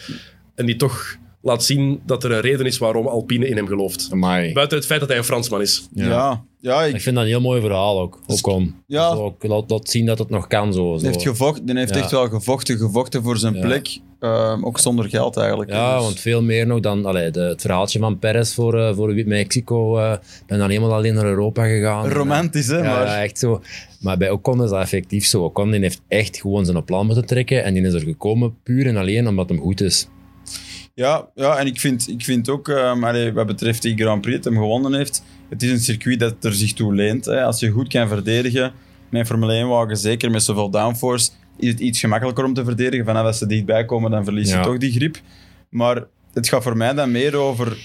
[0.56, 4.08] En die toch laat zien dat er een reden is waarom Alpine in hem gelooft.
[4.12, 4.54] Amai.
[4.54, 5.88] Buiten het feit dat hij een Fransman is.
[5.94, 6.06] Ja.
[6.08, 6.44] Ja.
[6.60, 8.20] Ja, Ik ik vind dat een heel mooi verhaal ook.
[8.28, 8.84] Ook om.
[8.88, 9.08] Ja.
[9.10, 10.98] Ook laat, laat zien dat het nog kan zo.
[10.98, 11.06] zo.
[11.06, 12.02] heeft gevochten, die heeft Ja.
[12.02, 13.62] echt wel gevochten, gevochten voor zijn Ja.
[13.62, 14.00] plek.
[14.20, 15.70] Ehm, ook zonder geld eigenlijk.
[15.70, 18.96] Ja, Dus- want veel meer nog dan allee, de, het verhaaltje van Perez voor, eh,
[18.96, 19.98] voor Mexico.
[19.98, 20.14] eh
[20.48, 22.10] ben dan helemaal alleen naar Europa gegaan.
[22.10, 22.78] Romantisch, hè?
[22.78, 23.62] Ja, maar ja, echt zo.
[24.00, 25.44] Maar bij Ocon is dat effectief zo.
[25.44, 27.64] Ocon die heeft echt gewoon zijn plan moeten trekken.
[27.64, 30.08] En die is er gekomen puur en alleen omdat hem goed is.
[30.98, 34.36] Ja, ja, en ik vind, ik vind ook, um, allee, wat betreft die Grand Prix
[34.36, 37.26] dat hem gewonnen heeft, het is een circuit dat er zich toe leent.
[37.26, 37.44] Hè.
[37.44, 38.72] Als je goed kan verdedigen,
[39.10, 43.06] met een Formule 1-wagen, zeker met zoveel downforce, is het iets gemakkelijker om te verdedigen.
[43.06, 44.64] Vanaf als ze dichtbij komen, dan verlies je Ja.
[44.64, 45.18] toch die grip.
[45.70, 47.78] Maar het gaat voor mij dan meer over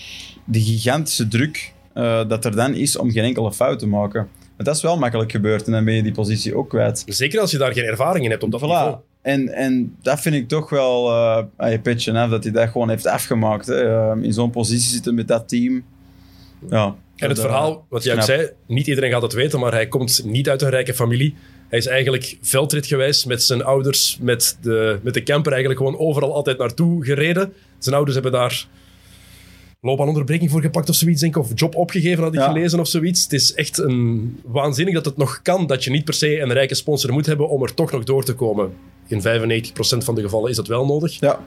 [0.44, 4.28] de gigantische druk eh, dat er dan is om geen enkele fout te maken.
[4.56, 7.02] Want dat is wel makkelijk gebeurd en dan ben je die positie ook kwijt.
[7.06, 8.96] Zeker als je daar geen ervaring in hebt op dat niveau.
[9.22, 12.88] En, en dat vind ik toch wel uh, je petje af, dat hij dat gewoon
[12.88, 13.66] heeft afgemaakt.
[13.66, 14.14] Hè.
[14.14, 15.84] Uh, in zo'n positie zitten met dat team.
[16.68, 16.84] Ja,
[17.16, 19.88] En het dat, verhaal, wat jij ook zei, niet iedereen gaat het weten, maar hij
[19.88, 21.34] komt niet uit een rijke familie.
[21.68, 25.98] Hij is eigenlijk veldrit geweest met zijn ouders, met de, met de camper eigenlijk gewoon
[25.98, 27.52] overal altijd naartoe gereden.
[27.78, 28.66] Zijn ouders hebben daar
[29.84, 32.46] loopbaanonderbreking voor gepakt of zoiets, denk ik, of job opgegeven had ik Ja.
[32.52, 33.22] gelezen of zoiets.
[33.22, 36.52] Het is echt een waanzinnig dat het nog kan, dat je niet per se een
[36.52, 38.72] rijke sponsor moet hebben om er toch nog door te komen.
[39.06, 41.20] In 95% van de gevallen is dat wel nodig.
[41.20, 41.40] Ja,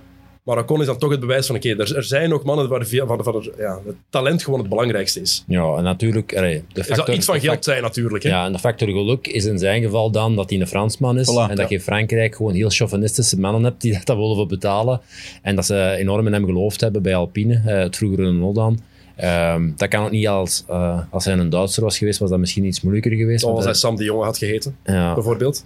[0.45, 2.85] Maar Ocon is dan toch het bewijs van, oké, er, er zijn nog mannen waar
[2.85, 5.43] veel, van, van, ja, het talent gewoon het belangrijkste is.
[5.47, 6.35] Ja, en natuurlijk...
[6.37, 8.23] allee, de Er zal factor, iets van de geld zijn natuurlijk.
[8.23, 8.29] Hè?
[8.29, 11.29] Ja, en de factor geluk is in zijn geval dan dat hij een Fransman is.
[11.31, 11.65] Voilà, en dat ja.
[11.69, 15.01] je in Frankrijk gewoon heel chauvinistische mannen hebt die dat willen voor betalen.
[15.41, 18.79] En dat ze enorm in hem geloofd hebben bij Alpine, eh, het vroegere Renault dan.
[19.15, 22.39] Ehm, dat kan ook niet als, eh, als hij een Duitser was geweest, was dat
[22.39, 23.39] misschien iets moeilijker geweest.
[23.41, 25.13] Zoals hij want Sam de Jonge had geheten, hij- ja.
[25.13, 25.65] bijvoorbeeld.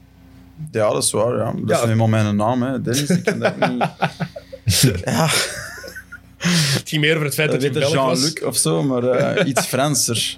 [0.71, 1.37] ja, dat is waar.
[1.37, 1.51] Ja.
[1.51, 1.77] Dat Ja.
[1.79, 2.81] is nu eenmaal mijn naam, hè.
[2.81, 3.09] Dennis.
[3.09, 3.85] Ik kan dat niet...
[5.05, 5.29] ja,
[6.37, 9.65] Het ging meer over het feit dat, dat Belg Jean-Luc of zo, maar eh, iets
[9.65, 10.37] Franser.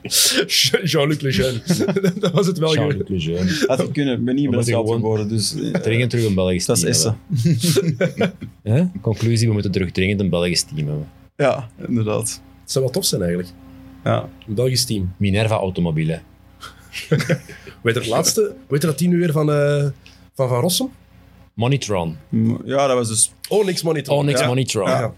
[0.84, 1.62] Jean-Luc Lejeune.
[2.20, 2.74] dat was het wel.
[2.74, 3.64] Jean-Luc Lejeune.
[3.68, 5.56] Had ik kunnen, ik ben niet We gewoon- geworden, dus...
[5.56, 7.18] eh, Dringend terug een Belgisch dat is team Essen.
[7.98, 8.34] hebben.
[8.64, 8.84] Hè?
[9.02, 11.08] Conclusie, we moeten terug dringend een Belgisch team hebben.
[11.36, 12.42] Ja, inderdaad.
[12.62, 13.52] Het zou wel tof zijn eigenlijk.
[14.04, 14.30] Ja.
[14.48, 15.14] Een Belgisch team.
[15.18, 16.22] Minerva Automobielen.
[17.82, 18.54] Weet je het laatste?
[18.68, 19.86] Weet je dat team nu weer van eh,
[20.36, 20.90] van, van Rossum?
[21.62, 22.18] Moneytron.
[22.30, 23.32] M- ja, dat was dus...
[23.50, 24.16] Onyx Monitor.
[24.18, 24.48] Onyx Ja.
[24.48, 24.90] Moneytron.
[24.90, 25.14] Ja.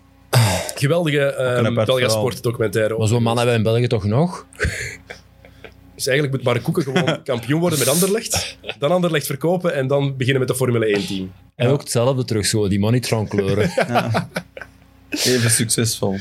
[0.76, 2.10] Geweldige um, apart Belga verhaal.
[2.10, 2.98] Sport documentaire.
[2.98, 4.46] Maar zo'n man hebben we in België toch nog?
[5.96, 8.58] Dus eigenlijk moet Markoeken gewoon kampioen worden met Anderlecht.
[8.80, 11.32] Dan Anderlecht verkopen en dan beginnen met de Formule 1 team.
[11.56, 13.70] En ook hetzelfde terug, zo, die Moneytron kleuren.
[15.10, 16.18] Even succesvol.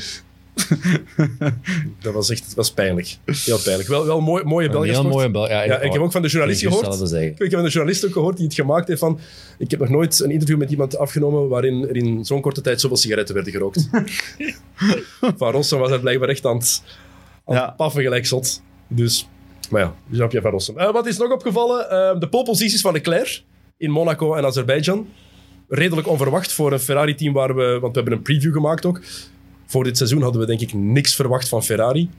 [2.01, 3.17] Dat was echt dat was pijnlijk.
[3.25, 3.89] Heel pijnlijk.
[3.89, 6.21] Wel, wel mooi, mooie Een Belgisch heel mooie Bel ja, Ja, ik heb ook van
[6.21, 7.11] de journalist gehoord.
[7.11, 9.19] Ik heb van de journalist ook gehoord die het gemaakt heeft van...
[9.57, 12.81] Ik heb nog nooit een interview met iemand afgenomen waarin er in zo'n korte tijd
[12.81, 13.89] zoveel sigaretten werden gerookt.
[15.37, 16.81] van Rossum was hij blijkbaar echt aan het,
[17.45, 17.73] aan het Ja.
[17.77, 18.61] paffen gelijk zot.
[18.87, 19.27] Dus,
[19.69, 20.77] maar ja, Jean-Pierre van Rossum.
[20.77, 21.89] Eh, wat is nog opgevallen?
[21.89, 23.43] Eh, de poleposities van Leclerc
[23.77, 25.07] in Monaco en Azerbeidzjan.
[25.67, 27.77] Redelijk onverwacht voor een Ferrari-team waar we...
[27.81, 29.01] Want we hebben een preview gemaakt ook.
[29.73, 32.09] Voor dit seizoen hadden we denk ik niks verwacht van Ferrari.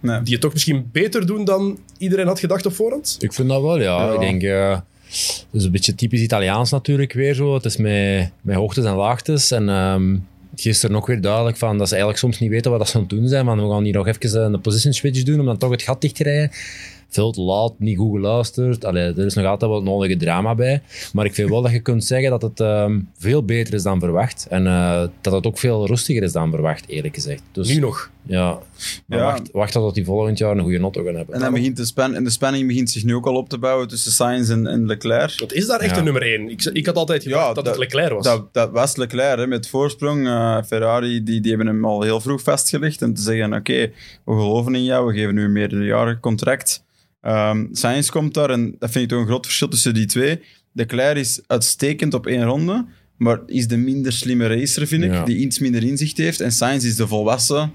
[0.00, 0.22] Nee.
[0.22, 3.16] Die het toch misschien beter doen dan iedereen had gedacht op voorhand.
[3.20, 4.04] Ik vind dat wel, ja.
[4.04, 4.12] Ja.
[4.12, 4.78] Ik denk, eh
[5.12, 7.54] het is een beetje typisch Italiaans natuurlijk weer zo.
[7.54, 9.50] Het is met, met hoogtes en laagtes.
[9.50, 10.16] En ehm,
[10.56, 13.00] gisteren ook weer duidelijk van dat ze eigenlijk soms niet weten wat dat ze aan
[13.00, 13.44] het doen zijn.
[13.44, 16.00] Van we gaan hier nog even een position switch doen om dan toch het gat
[16.00, 16.50] dicht te rijden.
[17.12, 18.84] Veel te laat, niet goed geluisterd.
[18.84, 20.82] Allee, er is nog altijd wat nodige drama bij.
[21.12, 24.00] Maar ik vind wel dat je kunt zeggen dat het ehm, veel beter is dan
[24.00, 24.46] verwacht.
[24.50, 27.42] En eh, dat het ook veel rustiger is dan verwacht, eerlijk gezegd.
[27.52, 28.10] Dus, Nu nog.
[28.26, 28.58] Ja,
[29.06, 29.24] maar Ja.
[29.24, 31.34] Wacht, wacht tot die volgend jaar een goede notto gaan hebben.
[31.34, 33.58] En, dan begint de, span en de spanning begint zich nu ook al op te
[33.58, 35.38] bouwen tussen Sainz en, en Leclerc.
[35.38, 35.98] Want is daar echt Ja.
[35.98, 36.48] een nummer één?
[36.50, 38.24] Ik, ik had altijd gedacht Ja, dat, dat- het Leclerc was.
[38.24, 40.26] Dat, dat was Leclerc hè, met voorsprong.
[40.26, 43.02] Eh, Ferrari die, die hebben hem al heel vroeg vastgelegd.
[43.02, 43.72] En te zeggen, oké,
[44.24, 46.82] we geloven in jou, we geven nu een meerderjarig contract.
[47.22, 50.40] Ehm Sainz komt daar en dat vind ik toch een groot verschil tussen die twee.
[50.72, 55.24] Leclerc is uitstekend op één ronde, maar is de minder slimme racer, vind ik, Ja.
[55.24, 56.40] die iets minder inzicht heeft.
[56.40, 57.72] En Sainz is de volwassen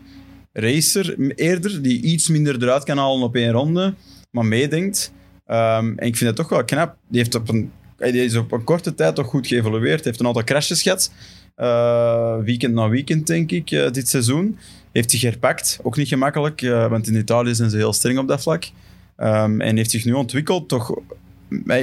[0.53, 3.93] racer eerder, die iets minder eruit kan halen op één ronde,
[4.31, 5.11] maar meedenkt.
[5.45, 6.95] Ehm, en ik vind het toch wel knap.
[7.07, 10.03] Die, heeft op een, eh, die is op een korte tijd toch goed geëvolueerd.
[10.03, 11.11] heeft een aantal crashes gehad.
[11.57, 14.57] Uh, weekend na weekend, denk ik, uh, dit seizoen.
[14.91, 15.79] Heeft zich herpakt.
[15.83, 18.63] Ook niet gemakkelijk, uh, want in Italië zijn ze heel streng op dat vlak.
[19.17, 20.99] Um, en heeft zich nu ontwikkeld, toch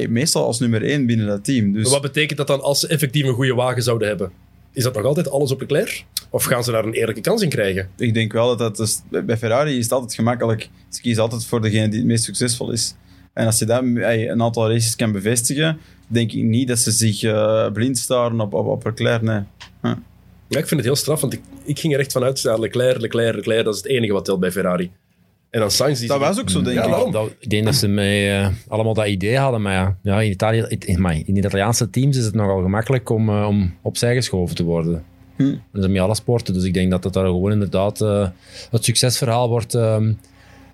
[0.09, 1.73] meestal als nummer één binnen dat team.
[1.73, 1.83] Dus...
[1.83, 4.31] Maar wat betekent dat dan als ze effectief een goede wagen zouden hebben?
[4.73, 6.05] Is dat nog altijd alles op Leclerc?
[6.31, 7.89] Of gaan ze daar een eerlijke kans in krijgen?
[7.97, 9.03] Ik denk wel dat dat...
[9.25, 10.69] Bij Ferrari is het altijd gemakkelijk.
[10.89, 12.95] Ze kiezen altijd voor degene die het meest succesvol is.
[13.33, 17.23] En als je dat een aantal races kan bevestigen, denk ik niet dat ze zich
[17.23, 19.23] uh, blind staren op, op, op Leclerc.
[19.23, 19.41] Nee.
[19.83, 19.93] Huh.
[20.49, 23.01] Ja, ik vind het heel straf, want ik, ik ging er echt vanuit, ja, Leclerc,
[23.01, 24.91] Leclerc, Leclerc, dat is het enige wat telt bij Ferrari.
[25.55, 25.99] En dan Sainz...
[25.99, 27.13] Die dat was ook zo, denk ja, ik.
[27.13, 30.31] Dat, ik denk dat ze mij, uh, allemaal dat idee hadden, maar ja, ja in,
[30.31, 34.57] Italië, in, in de Italiaanse teams is het nogal gemakkelijk om, uh, om opzij geschoven
[34.57, 35.05] te worden.
[35.37, 35.55] Hm.
[35.73, 38.29] Dat is met alle sporten, dus ik denk dat dat daar gewoon inderdaad uh,
[38.71, 40.19] het succesverhaal wordt, um,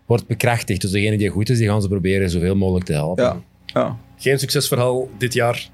[0.06, 0.80] wordt bekrachtigd.
[0.80, 3.24] Dus degene die goed is, die gaan ze proberen zoveel mogelijk te helpen.
[3.24, 3.40] Ja.
[3.66, 3.96] ja.
[4.16, 5.68] Geen succesverhaal dit jaar.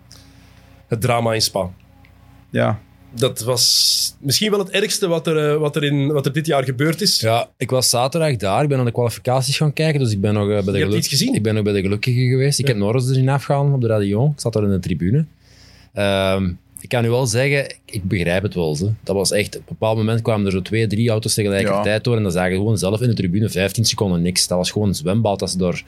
[0.86, 1.70] Het drama in Spa.
[2.50, 2.80] Ja,
[3.18, 6.64] dat was misschien wel het ergste wat er, wat, er in, wat er dit jaar
[6.64, 7.20] gebeurd is.
[7.20, 8.62] Ja, ik was zaterdag daar.
[8.62, 10.00] Ik ben naar de kwalificaties gaan kijken.
[10.00, 10.98] Dus ik ben nog bij de, geluk...
[10.98, 11.34] iets gezien?
[11.34, 12.58] Ik ben nog bij de gelukkige geweest.
[12.58, 12.64] Ja.
[12.64, 14.26] Ik heb Norris erin afgehaald op de radio.
[14.26, 15.24] Ik zat daar in de tribune.
[15.94, 18.74] Um, ik kan u wel zeggen, ik begrijp het wel.
[18.74, 18.90] Ze.
[19.02, 21.98] Dat was echt, op een bepaald moment kwamen er zo twee, drie auto's tegelijkertijd ja.
[21.98, 22.16] door.
[22.16, 24.46] En dan zagen je gewoon zelf in de tribune 15 seconden niks.
[24.46, 25.82] Dat was gewoon een zwembad dat ze door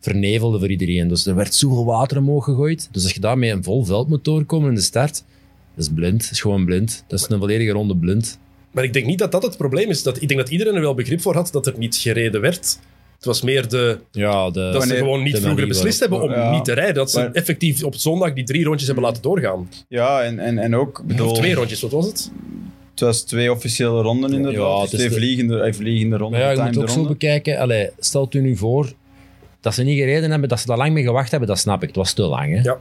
[0.00, 1.08] vernevelden voor iedereen.
[1.08, 2.88] Dus er werd zoveel water omhoog gegooid.
[2.92, 5.24] Dus als je daar met een vol veld moet doorkomen in de start,
[5.74, 6.20] dat is blind.
[6.22, 7.04] Dat is gewoon blind.
[7.06, 8.38] Dat is een volledige ronde blind.
[8.70, 10.02] Maar ik denk niet dat dat het probleem is.
[10.02, 12.78] Dat, ik denk dat iedereen er wel begrip voor had dat er niet gereden werd.
[13.16, 16.50] Het was meer de, ja, de dat ze gewoon niet vroeger beslist hebben om ja.
[16.50, 16.94] niet te rijden.
[16.94, 19.68] Dat ze maar, effectief op zondag die drie rondjes hebben laten doorgaan.
[19.88, 21.02] Ja, en, en, en ook...
[21.06, 22.30] Bedoel, of twee rondjes, wat was het?
[22.90, 24.76] Het was twee officiële ronden inderdaad.
[24.76, 26.40] Ja, dus twee de, vliegende, vliegende ronden.
[26.40, 27.02] Maar ja, je moet ook ronde.
[27.02, 27.58] zo bekijken.
[27.58, 28.92] Allee, stelt u nu voor
[29.60, 31.88] dat ze niet gereden hebben, dat ze daar lang mee gewacht hebben, dat snap ik.
[31.88, 32.54] Het was te lang.
[32.54, 32.60] Hè?
[32.60, 32.78] Ja.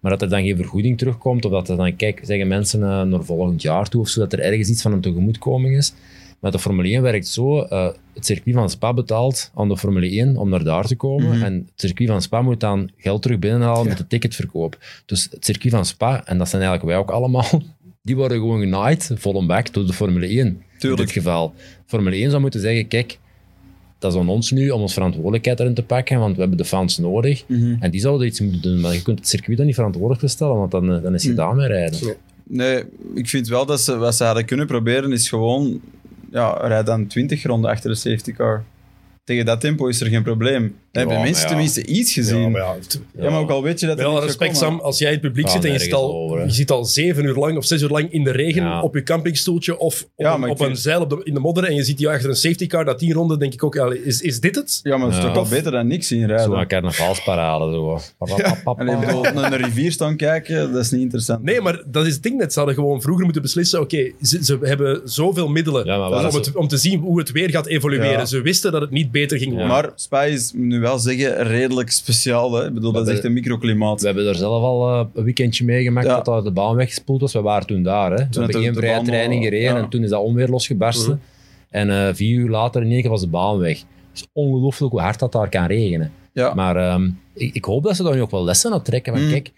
[0.00, 3.02] Maar dat er dan geen vergoeding terugkomt, of dat er dan, kijk, zeggen mensen uh,
[3.02, 5.92] naar volgend jaar toe, of zo, dat er ergens iets van een tegemoetkoming is.
[6.40, 10.10] Maar de Formule 1 werkt zo, uh, het circuit van Spa betaalt aan de Formule
[10.10, 11.26] 1 om naar daar te komen.
[11.26, 11.42] Mm -hmm.
[11.42, 13.88] En het circuit van Spa moet dan geld terug binnenhalen ja.
[13.88, 14.78] met de ticketverkoop.
[15.06, 17.62] Dus het circuit van Spa, en dat zijn eigenlijk wij ook allemaal,
[18.02, 20.34] die worden gewoon genaaid, vol en back, door de Formule 1.
[20.34, 20.62] Tuurlijk.
[20.80, 21.54] In dit geval.
[21.86, 23.18] Formule 1 zou moeten zeggen, kijk,
[24.00, 26.64] dat is aan ons nu om onze verantwoordelijkheid erin te pakken, want we hebben de
[26.64, 27.44] fans nodig.
[27.46, 27.58] Mhm.
[27.58, 27.76] Mm -hmm.
[27.80, 30.56] En die zouden iets moeten doen, maar je kunt het circuit dan niet verantwoordelijk stellen,
[30.56, 31.44] want dan, dan is je mm -hmm.
[31.44, 31.98] daarmee rijden.
[32.04, 32.14] Nee.
[32.44, 32.84] nee,
[33.14, 35.80] ik vind wel dat ze, wat ze hadden kunnen proberen, is gewoon
[36.30, 38.64] ja, rijd dan 20 ronden achter de safety car.
[39.24, 40.74] Tegen dat tempo is er geen probleem.
[40.92, 41.48] Hebben mensen ja.
[41.48, 42.40] tenminste iets gezien.
[42.40, 42.76] Ja, maar, ja,
[43.22, 45.22] ja, maar ook al weet je dat Met alle respect, Sam, als jij in het
[45.22, 47.82] publiek zit en je zit, al, over, je zit al zeven uur lang of zes
[47.82, 51.10] uur lang in de regen op je campingstoeltje of op, een, op een, zeil op
[51.10, 53.38] de, in de modder en je ziet je achter een safety car, dat tien ronden,
[53.38, 54.80] denk ik ook, is, is dit het?
[54.82, 56.44] Ja, maar het is toch wel beter dan niks zien rijden.
[56.44, 57.72] Zo'n carnavalsparade.
[57.72, 58.00] Zo.
[58.76, 61.42] en bedoel, naar een rivier staan kijken, dat is niet interessant.
[61.42, 62.52] Nee, maar dat is het ding net.
[62.52, 66.56] Ze hadden gewoon vroeger moeten beslissen, oké, okay, ze, ze, hebben zoveel middelen om, het,
[66.56, 68.28] om, te zien hoe het weer gaat evolueren.
[68.28, 69.68] Ze wisten dat het niet beter ging worden.
[69.68, 72.52] Maar Spa is, nu wel zeggen, redelijk speciaal.
[72.52, 72.66] Hè?
[72.66, 74.00] Ik bedoel, dat is echt een microklimaat.
[74.00, 76.20] We hebben er zelf al uh, een weekendje meegemaakt ja.
[76.20, 77.32] dat, de baan weggespoeld was.
[77.32, 78.10] We waren toen daar.
[78.10, 78.16] Hè.
[78.16, 79.82] We toen hebben één vrije training gereden ja.
[79.82, 81.12] en toen is dat onweer losgebarsten.
[81.12, 81.80] -huh.
[81.80, 83.78] En uh, vier uur later in één keer was de baan weg.
[83.78, 86.12] Het is ongelooflijk hoe hard dat daar kan regenen.
[86.32, 86.54] Ja.
[86.54, 89.12] Maar um, ik, ik, hoop dat ze daar nu ook wel lessen aan trekken.
[89.12, 89.30] Van, mm.
[89.30, 89.52] kijk,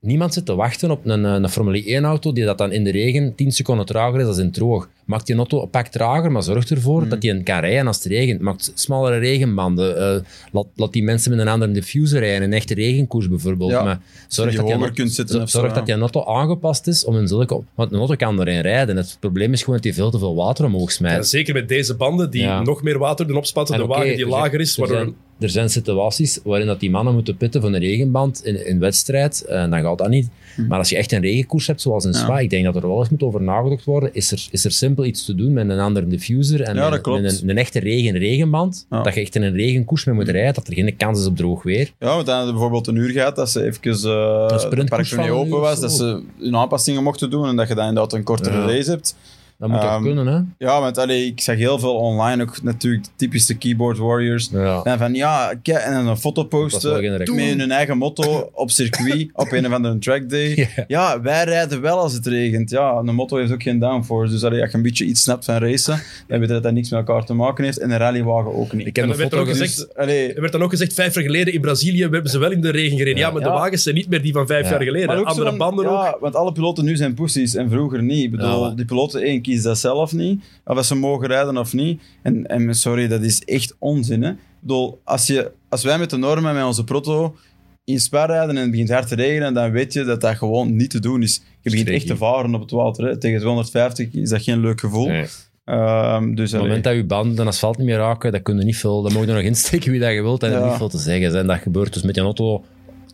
[0.00, 3.34] niemand zit te wachten op een, een Formule 1-auto die dat dan in de regen
[3.34, 4.88] 10 seconden trager is dan in droog.
[5.04, 7.08] Maakt die auto een pak trager, maar zorg ervoor mm.
[7.08, 8.40] dat die kan rijden als het regent.
[8.40, 9.96] Maakt smallere regenbanden.
[9.96, 12.42] Uh, laat, laat, die mensen met een andere diffuser rijden.
[12.42, 13.70] Een echte regenkoers bijvoorbeeld.
[13.70, 13.82] Ja.
[13.82, 17.62] Maar zorg dat, die, kunt zitten zorg dat die auto aangepast is om een zulke...
[17.74, 18.96] Want een auto kan erin rijden.
[18.96, 21.16] Het probleem is gewoon dat hij veel te veel water omhoog smijt.
[21.16, 22.62] Ja, zeker met deze banden die ja.
[22.62, 23.76] nog meer water doen opspatten.
[23.76, 24.74] De okay, wagen die lager is.
[24.74, 28.78] Zijn, er zijn situaties waarin dat die mannen moeten pitten van een regenband in, in
[28.78, 29.44] wedstrijd.
[29.44, 30.28] En dan gaat dat niet.
[30.54, 30.66] Hm.
[30.66, 32.98] Maar als je echt een regenkoers hebt, zoals in Spa, ik denk dat er wel
[32.98, 34.14] eens moet over nagedacht worden.
[34.14, 37.06] Is er, is er simpel iets te doen met een andere diffuser en ja, met,
[37.06, 38.86] met een, een, echte regen-regenband?
[38.90, 39.02] Ja.
[39.02, 41.36] Dat je echt in een regenkoers mee moet rijden, dat er geen kans is op
[41.36, 41.92] droog weer.
[41.98, 45.60] Ja, want dan bijvoorbeeld een uur gehad dat ze even uh, het park niet open
[45.60, 48.90] was, dat ze hun aanpassingen mochten doen en dat je dan inderdaad een kortere race
[48.90, 49.16] hebt.
[49.58, 50.66] Dat moet um, ook kunnen, hè?
[50.66, 54.48] Ja, want allee, ik zag heel veel online, ook natuurlijk de typische keyboard warriors.
[54.52, 54.82] Ja.
[54.82, 59.66] En van ja, en een foto posten met hun eigen motto op circuit op een
[59.66, 60.56] of andere trackday.
[60.56, 60.84] Ja.
[60.86, 62.70] ja, wij rijden wel als het regent.
[62.70, 64.32] Ja, een motto heeft ook geen downforce.
[64.32, 66.72] Dus allee, als je een beetje iets snapt van racen, dan weet je dat dat
[66.72, 67.78] niks met elkaar te maken heeft.
[67.78, 68.86] En een rallywagen ook niet.
[68.86, 70.94] Ik heb en er, werd dan ook gezegd, dus, allee, er werd dan ook gezegd,
[70.94, 73.18] vijf jaar geleden in Brazilië hebben ze wel in de regen gereden.
[73.18, 75.24] Ja, ja maar de wagens zijn niet meer die van vijf jaar geleden.
[75.24, 76.02] Andere banden ook.
[76.02, 78.24] Ja, want alle piloten nu zijn pussies en vroeger niet.
[78.24, 80.44] Ik bedoel, die piloten één kiezen dat zelf niet.
[80.64, 82.00] Of als ze mogen rijden of niet.
[82.22, 84.22] En, en sorry, dat is echt onzin.
[84.22, 84.30] Hè?
[84.30, 87.36] Ik bedoel, als, je, als wij met de normen, met onze proto,
[87.84, 90.76] in Spa rijden en het begint hard te regenen, dan weet je dat dat gewoon
[90.76, 91.42] niet te doen is.
[91.60, 93.04] Je begint echt te varen op het water.
[93.04, 93.18] Hè.
[93.18, 95.06] Tegen 250 is dat geen leuk gevoel.
[95.06, 95.26] Nee.
[95.64, 98.58] Ehm, dus Op het moment dat je banden en asfalt niet meer raken, dat kun
[98.58, 99.02] je niet veel.
[99.02, 100.66] Dan mag je er nog insteken wie dat je wilt en Ja.
[100.68, 101.30] niet veel te zeggen.
[101.30, 101.46] zijn.
[101.46, 102.64] Dat gebeurt dus met je auto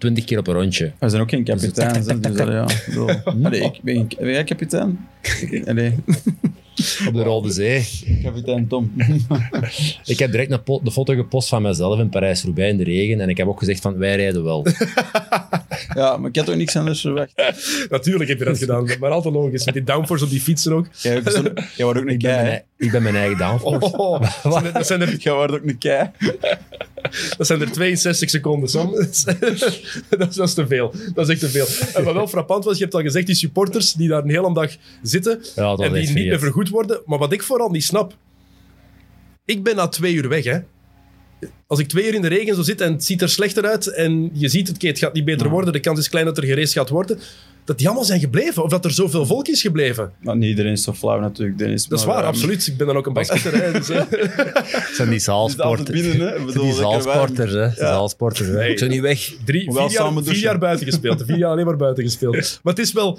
[0.04, 0.92] 20 keer op een rondje.
[0.98, 1.92] We zijn ook geen kapitein.
[1.92, 2.62] Dus, ja.
[2.68, 3.10] Ik bedoel,
[3.44, 5.08] allee, ik ben, jij kapitein?
[5.68, 5.92] Allee,
[7.06, 7.84] Op de Rode Zee.
[8.22, 8.92] kapitein Tom.
[10.04, 13.20] Ik heb direct een, de foto gepost van mezelf in Parijs-Roubaix in de regen.
[13.20, 14.66] En ik heb ook gezegd van, wij rijden wel.
[15.94, 17.32] Ja, maar ik had ook niks anders verwacht.
[17.90, 19.64] Natuurlijk heb je dat gedaan, maar altijd logisch.
[19.64, 20.86] Met die downforce op die fietsen ook.
[20.92, 22.42] Jij, zo'n- jij wordt ook een Ik ben kei.
[22.44, 23.96] mijn, ik ben mijn eigen downforce.
[23.96, 26.10] Oh, dat, zijn er, dat, zijn er, Jij wordt ook een kei.
[27.36, 28.90] dat zijn er 62 seconden, Sam.
[28.92, 29.24] dat, is,
[30.10, 30.94] dat is te veel.
[31.14, 31.66] Dat is echt te veel.
[31.94, 34.54] En wat wel frappant was, je hebt al gezegd, die supporters die daar een hele
[34.54, 34.70] dag
[35.02, 37.00] zitten Ja, dat en die niet meer vergoed worden.
[37.06, 38.16] Maar wat ik vooral niet snap,
[39.44, 40.58] ik ben na twee uur weg, hè.
[41.66, 43.86] Als ik twee uur in de regen zo zit en het ziet er slechter uit
[43.86, 46.44] en je ziet het, het gaat niet beter worden, de kans is klein dat er
[46.44, 47.18] gereest gaat worden,
[47.64, 48.62] dat die allemaal zijn gebleven.
[48.62, 50.12] Of dat er zoveel volk is gebleven.
[50.20, 51.86] Maar niet iedereen is zo flauw natuurlijk, Dennis.
[51.86, 52.66] Dat is waar, ehm, absoluut.
[52.66, 53.62] Ik ben dan ook een basketter.
[53.62, 53.88] hè, dus.
[54.84, 56.00] Het zijn die zaalsporters.
[56.00, 56.32] binnen, hè.
[56.32, 57.68] Ik Het bedoel, zijn die zaalsporters, hè.
[57.68, 58.54] De zaalsporters, hè.
[58.54, 58.70] Nee.
[58.70, 59.32] Ik zou niet weg.
[59.44, 61.22] Drie, Hoewel vier, jaar, vier buiten gespeeld.
[61.26, 62.32] Vier jaar alleen maar buiten gespeeld.
[62.62, 63.18] Maar het is wel...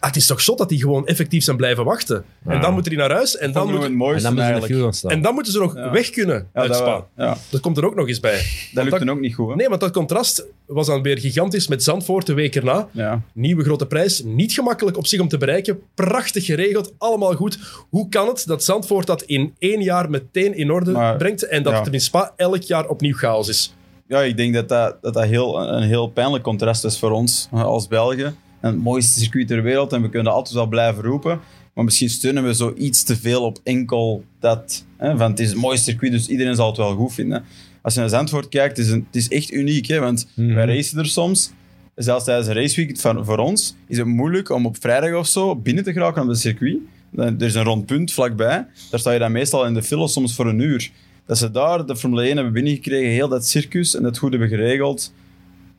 [0.00, 2.24] ah, het is toch zot dat die gewoon effectief zijn blijven wachten.
[2.46, 4.44] En dan moeten die naar huis en dan, is nog moet, het mooiste En dan
[4.54, 5.90] moeten ze en dan moeten ze nog Ja.
[5.90, 7.06] weg kunnen Ja, uit dat, Spa.
[7.16, 8.42] ja, Dat komt er ook nog eens bij.
[8.72, 9.54] dat lukt dan ook niet goed, hè?
[9.54, 12.88] Nee, want dat contrast was dan weer gigantisch met Zandvoort de week erna.
[12.92, 13.22] Ja.
[13.32, 14.22] Nieuwe grote prijs.
[14.24, 15.78] Niet gemakkelijk op zich om te bereiken.
[15.94, 16.92] Prachtig geregeld.
[16.98, 17.58] Allemaal goed.
[17.90, 21.62] Hoe kan het dat Zandvoort dat in één jaar meteen in orde Maar- brengt en
[21.62, 21.82] dat ja.
[21.84, 23.74] het in Spa elk jaar opnieuw chaos is?
[24.06, 27.48] ja, ik denk dat dat, dat, dat heel, een heel pijnlijk contrast is voor ons
[27.52, 28.36] als Belgen.
[28.60, 31.40] En het mooiste circuit ter wereld en we kunnen altijd wel blijven roepen.
[31.74, 34.84] Maar misschien steunen we zo iets te veel op enkel dat.
[34.96, 37.44] Hè, van het is het mooiste circuit, dus iedereen zal het wel goed vinden.
[37.82, 39.86] Als je naar Zandvoort kijkt, het is, een, het is echt uniek.
[39.86, 40.54] Hè, want Mhm.
[40.54, 41.50] wij racen er soms.
[42.04, 45.56] Zelfs tijdens een raceweek voor, voor ons is het moeilijk om op vrijdag of zo
[45.56, 46.76] binnen te geraken op het circuit.
[47.10, 48.66] Dan- Er is een rond punt vlakbij.
[48.90, 50.90] Daar sta je dan meestal in de file, soms voor een uur.
[51.26, 54.48] Dat ze daar de Formule 1 hebben binnengekregen, heel dat circus en dat goed hebben
[54.48, 55.12] geregeld.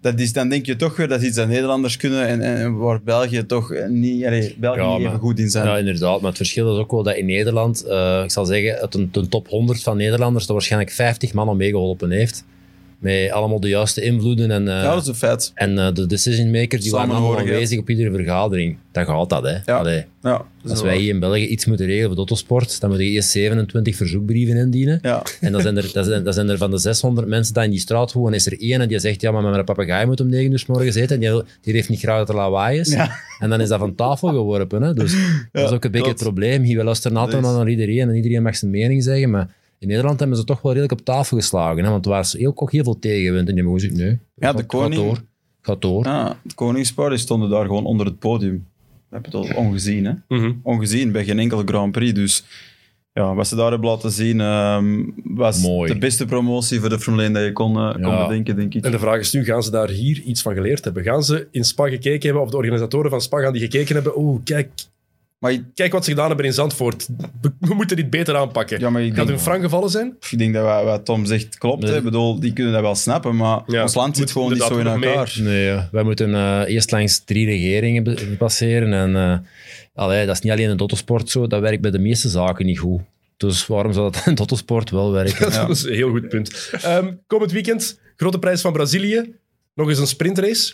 [0.02, 2.78] Dat is, dan denk je toch weer dat is iets dat Nederlanders kunnen en, en
[2.78, 5.68] waar België toch niet, allee, België Ja, niet even goed in zijn.
[5.68, 6.20] Ja, inderdaad.
[6.20, 9.10] Maar het verschil is ook wel dat in Nederland, eh, ik zal zeggen, uit een,
[9.12, 12.44] een top 100 van Nederlanders, er waarschijnlijk 50 man al meegeholpen heeft.
[13.02, 15.52] Met allemaal de juiste invloeden en, eh, ja, dat is een feit.
[15.56, 18.78] en eh, de decision makers die waren allemaal aanwezig op iedere vergadering.
[18.92, 19.56] Dan gaat dat, hè.
[19.66, 19.78] Ja.
[19.78, 22.20] Allee, Ja, dat is als wel wij hier in België iets moeten regelen voor de
[22.20, 25.00] autosport, dan moet je eerst 27 verzoekbrieven indienen.
[25.02, 27.64] Ja, En dan zijn, er, dan, zijn, dan zijn er van de 600 mensen die
[27.64, 30.20] in die straat wonen, is er één en die zegt, ja, maar mijn papegaai moet
[30.22, 31.22] om 9 uur 's morgens eten.
[31.24, 32.94] En die, die heeft niet graag dat er lawaai is.
[33.40, 34.82] En dan is dat van tafel geworpen.
[34.82, 34.94] Hè.
[34.94, 35.16] Dus
[35.52, 36.64] dat is ook een beetje het probleem.
[36.64, 39.30] Hier, we luisteren altijd naar iedereen en iedereen mag zijn mening zeggen.
[39.30, 39.48] Maar
[39.82, 41.84] in Nederland hebben ze toch wel redelijk op tafel geslagen.
[41.84, 43.48] Hè, want er was heel, ook heel veel tegenwind.
[43.50, 45.22] En die hebben gezegd, nee, Ja, gaat- de koning- gaat door.
[45.62, 46.06] Gaat door.
[46.06, 48.66] ja het Koningspaar die stonden daar gewoon onder het podium.
[49.10, 50.14] Dat heb je toch ongezien, hè?
[50.28, 50.52] Mhm.
[50.64, 52.14] ongezien bij geen enkel Grand Prix.
[52.14, 52.44] Dus
[53.14, 55.94] ja, wat ze daar hebben laten zien, ehm, was Mooi.
[55.94, 58.84] de beste promotie voor de Formule 1 dat je kon, eh, kon bedenken, denk ik.
[58.86, 61.04] En de vraag is nu, gaan ze daar hier iets van geleerd hebben?
[61.04, 64.18] Gaan ze in Spa gekeken hebben, of de organisatoren van Spa gaan die gekeken hebben,
[64.20, 64.70] oeh, kijk,
[65.42, 67.08] Maar ik, kijk wat ze gedaan hebben in Zandvoort.
[67.42, 68.80] We, we moeten dit beter aanpakken.
[68.80, 70.16] ja, maar ik Gaat denk, hun frank gevallen zijn?
[70.30, 71.82] ik denk dat wat, wat Tom zegt klopt.
[71.82, 71.92] Nee.
[71.92, 71.98] Hè.
[71.98, 74.62] Ik bedoel, die kunnen dat wel snappen, maar Ja, ons land zit moet gewoon niet
[74.62, 75.38] zo in elkaar.
[75.40, 75.90] Nee, ja.
[75.92, 78.94] wij moeten eh, eerst langs drie regeringen passeren.
[78.94, 79.38] En eh,
[79.94, 81.48] allee, dat is niet alleen in de autosport zo.
[81.48, 83.02] Dat werkt bij de meeste zaken niet goed.
[83.38, 85.52] Dus waarom zou dat in de autosport wel werken?
[85.68, 86.70] Dat is een heel goed punt.
[86.82, 89.36] Ehm, komend weekend, grote prijs van Brazilië.
[89.76, 90.74] Nog eens een sprintrace.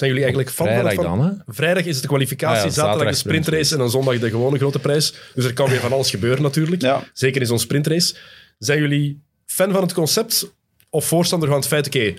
[0.00, 1.18] Zijn jullie eigenlijk fan van Vrijdag het van?
[1.18, 1.52] dan, hè?
[1.54, 4.58] Vrijdag is het de kwalificatie, Ah ja, zaterdag de sprintrace en dan zondag de gewone
[4.58, 5.14] grote prijs.
[5.34, 6.82] Dus er kan weer van alles gebeuren natuurlijk.
[6.82, 7.02] Ja.
[7.12, 8.14] Zeker in zo'n sprintrace.
[8.58, 10.54] Zijn jullie fan van het concept
[10.90, 12.14] of voorstander van het feit, oké,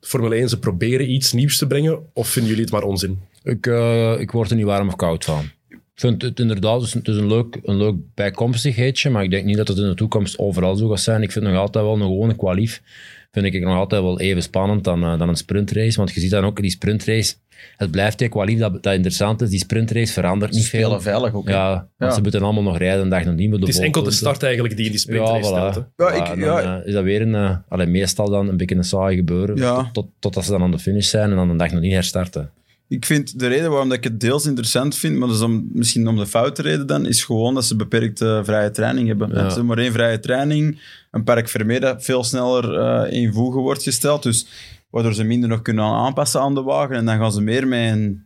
[0.00, 3.20] Formule 1, ze proberen iets nieuws te brengen, of vinden jullie het maar onzin?
[3.42, 5.50] Ik, eh, ik word er niet warm of koud van.
[5.68, 9.30] Ik vind het inderdaad het is, het is een, leuk, een leuk bijkomstigheidje, maar ik
[9.30, 11.22] denk niet dat het in de toekomst overal zo gaat zijn.
[11.22, 12.82] Ik vind nog altijd wel een gewone kwalief.
[13.30, 15.96] Vind ik nog altijd wel even spannend dan, eh, dan een sprintrace.
[15.96, 17.34] Want je ziet dan ook die sprintrace.
[17.76, 19.50] Het blijft die kwalief dat, dat interessant is.
[19.50, 20.80] Die sprintrace verandert niet veel.
[20.84, 21.48] Spelen veilig ook.
[21.48, 22.10] Ja, want Ja.
[22.10, 24.10] ze moeten allemaal nog rijden een dag nog niet met de Het is enkel de
[24.10, 25.94] start eigenlijk die in die sprintrace Ja, voilà.
[25.96, 26.62] Ja, ik- ja.
[26.62, 29.56] dan eh, is dat weer een, eh, allee, meestal dan een beetje een saai gebeuren.
[29.56, 29.76] Ja.
[29.82, 31.92] Tot, tot, totdat ze dan aan de finish zijn en dan een dag nog niet
[31.92, 32.50] herstarten.
[32.88, 35.68] Ik vind de reden waarom dat ik het deels interessant vind, maar dat is om,
[35.72, 39.30] misschien om de foute reden dan, is gewoon dat ze beperkte vrije training hebben.
[39.34, 39.50] Ja.
[39.50, 40.80] Ze maar één vrije training,
[41.10, 44.46] een park Vermeer dat veel sneller eh, in voegen wordt gesteld, dus
[44.90, 47.90] waardoor ze minder nog kunnen aanpassen aan de wagen en dan gaan ze meer met
[47.92, 48.22] een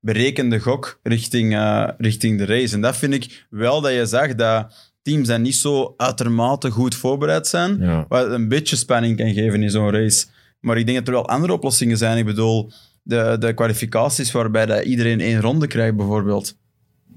[0.00, 2.74] berekende gok richting, eh, richting de race.
[2.74, 7.46] En dat vind ik wel dat je zag dat teams niet zo uitermate goed voorbereid
[7.46, 8.04] zijn, Ja.
[8.08, 10.26] wat een beetje spanning kan geven in zo'n race.
[10.60, 12.18] Maar ik denk dat er wel andere oplossingen zijn.
[12.18, 12.72] Ik bedoel,
[13.06, 16.56] de, de kwalificaties waarbij dat iedereen één ronde krijgt, bijvoorbeeld.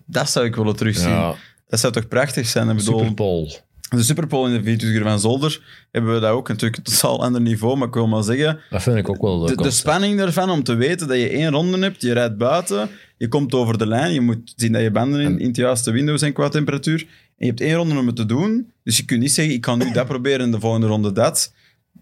[0.06, 1.10] Dat zou ik willen terugzien.
[1.10, 1.36] Ja,
[1.68, 2.70] Dat zou toch prachtig zijn?
[2.70, 3.52] Ik bedoel, Super Bowl.
[3.90, 5.62] de Superpole in de 24 uur van Zolder
[5.92, 7.78] hebben we dat ook natuurlijk een totaal ander niveau.
[7.78, 9.58] Maar ik wil maar zeggen, Dat vind ik ook wel leuk.
[9.58, 12.90] de, de spanning ervan om te weten dat je één ronde hebt, je rijdt buiten,
[13.18, 15.92] je komt over de lijn, je moet zien dat je banden in, in het juiste
[15.92, 17.00] window zijn qua temperatuur.
[17.38, 19.62] En je hebt één ronde om het te doen, dus je kunt niet zeggen, ik
[19.62, 21.54] kan nu dat proberen en de volgende ronde dat.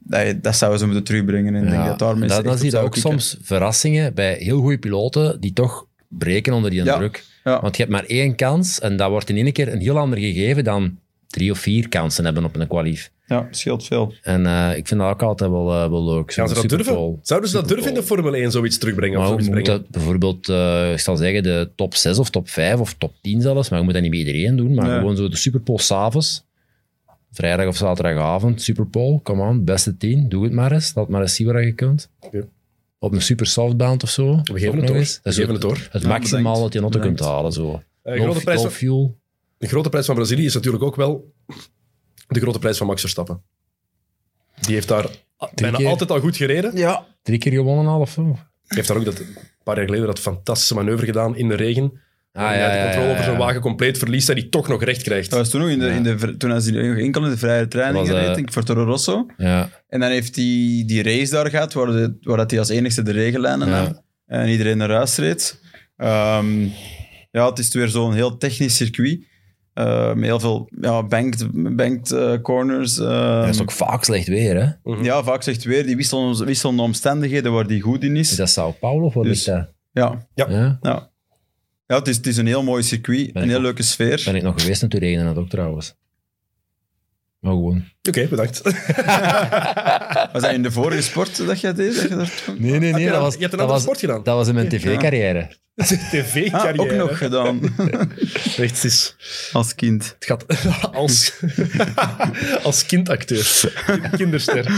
[0.08, 1.56] Dat, dat zouden ze moeten terugbrengen.
[1.56, 3.02] En denk dat dat, op zie je ook kicken.
[3.12, 6.98] soms verrassingen bij heel goede piloten die toch breken onder die Ja.
[6.98, 7.24] druk.
[7.44, 7.62] Ja.
[7.62, 10.20] Want je hebt maar één kans en dat wordt in één keer een heel ander
[10.20, 10.98] gegeven dan
[11.28, 13.12] drie of vier kansen hebben op een kwalief.
[13.26, 14.14] Ja, scheelt veel.
[14.22, 16.34] En eh, ik vind dat ook altijd wel, eh, wel leuk.
[16.34, 17.20] Gaan ze dat durven?
[17.22, 19.20] Zouden ze dat durven in de Formule 1 zoiets terugbrengen?
[19.20, 19.82] Maar of je zoiets moet brengen?
[19.82, 23.42] dat bijvoorbeeld, eh, ik zal zeggen, de top 6 of top 5 of top 10
[23.42, 24.98] zelfs, maar je moet dat niet bij iedereen doen, maar Nee.
[24.98, 26.46] gewoon zo de Super Bowl s'avonds,
[27.38, 31.22] vrijdag of zaterdagavond, Super Bowl, come on, beste 10, doe het maar eens, laat maar
[31.22, 32.10] eens zien wat je kunt.
[33.00, 34.36] Op een super softband of zo.
[34.44, 34.96] We geven het nog door.
[34.96, 35.16] eens.
[35.16, 35.88] We Dat is het door.
[35.92, 37.52] Het Ja, maximaal dat je een auto kunt halen.
[37.52, 37.82] Zo.
[38.02, 39.18] Eh, grote, prijs van, fuel.
[39.58, 41.34] de grote prijs van Brazilië is natuurlijk ook wel
[42.28, 43.42] de grote prijs van Max Verstappen.
[44.60, 45.10] Die heeft daar
[45.56, 45.88] bijna keer.
[45.88, 46.78] altijd al goed gereden.
[46.78, 47.06] Ja.
[47.22, 48.38] Drie keer gewonnen al of zo.
[48.68, 52.02] heeft daar ook dat, een paar jaar geleden dat fantastische manoeuvre gedaan in de regen.
[52.38, 55.30] Ah, hij de controle over zijn wagen compleet verliest en die toch nog recht krijgt.
[55.30, 57.68] Dat was toen nog in de, in de, toen hij nog enkel in de vrije
[57.68, 59.26] training Dat was, reed, eh, denk ik, voor Toro Rosso.
[59.38, 62.70] Ja, En dan heeft hij die race daar gehad, waar, de, waar dat hij als
[62.70, 63.82] enigste de regenlijnen Ja.
[63.84, 64.02] nam.
[64.26, 65.62] En iedereen naar huis reed.
[65.98, 66.62] Ehm,
[67.32, 69.26] ja, het is weer zo'n heel technisch circuit.
[69.74, 73.00] eh, met heel veel ja, banked, banked eh, corners.
[73.00, 74.92] ehm, dat is ook vaak slecht weer, hè?
[74.94, 75.04] Mhm.
[75.04, 78.32] Ja, vaak zegt weer die wisselende, wisselende omstandigheden waar die goed in is.
[78.32, 79.74] Is dat Sao Paulo of wat Dus- dat?
[79.92, 80.46] Ja, Ja.
[80.50, 80.78] Ja?
[80.82, 81.12] ja.
[81.88, 84.22] Ja het, is, het is een heel mooi circuit, Ben een heel leuke sfeer.
[84.26, 85.96] Ben ik nog geweest en toen regende het ook trouwens.
[87.40, 87.84] Maar gewoon.
[88.08, 88.62] Oké, bedankt.
[90.34, 92.10] Was dat in de vorige sport dat jij deed?
[92.10, 94.00] Dat je Nee, nee, Heb je, dat was, je hebt een dat andere was, sport
[94.00, 94.24] gedaan.
[94.24, 95.56] dat was in mijn tv-carrière.
[95.76, 96.82] Ah, TV-carrière.
[96.82, 97.60] ook nog gedaan,
[98.84, 99.16] is...
[99.52, 100.16] als kind.
[100.20, 100.46] Het gaat
[100.94, 101.34] als,
[102.64, 103.74] als kindacteur.
[104.16, 104.72] Kinderster.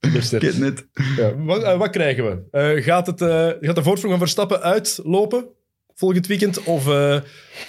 [0.00, 0.60] Kinderster.
[0.60, 0.86] Niet.
[1.16, 2.58] Ja, wat, eh, wat krijgen we?
[2.58, 5.46] Eh, gaat, het, eh, gaat de voorsprong van Verstappen uitlopen
[5.96, 6.62] volgend weekend?
[6.64, 7.20] Of eh,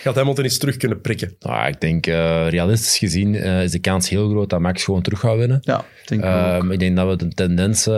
[0.01, 1.35] gaat Hamilton eens terug kunnen prikken?
[1.39, 5.01] Nou, ik denk, eh, realistisch gezien eh, is de kans heel groot dat Max gewoon
[5.01, 5.59] terug gaat winnen.
[5.61, 6.33] Ja, ik denk ik ook.
[6.33, 7.89] Ehm, ik denk dat we de tendens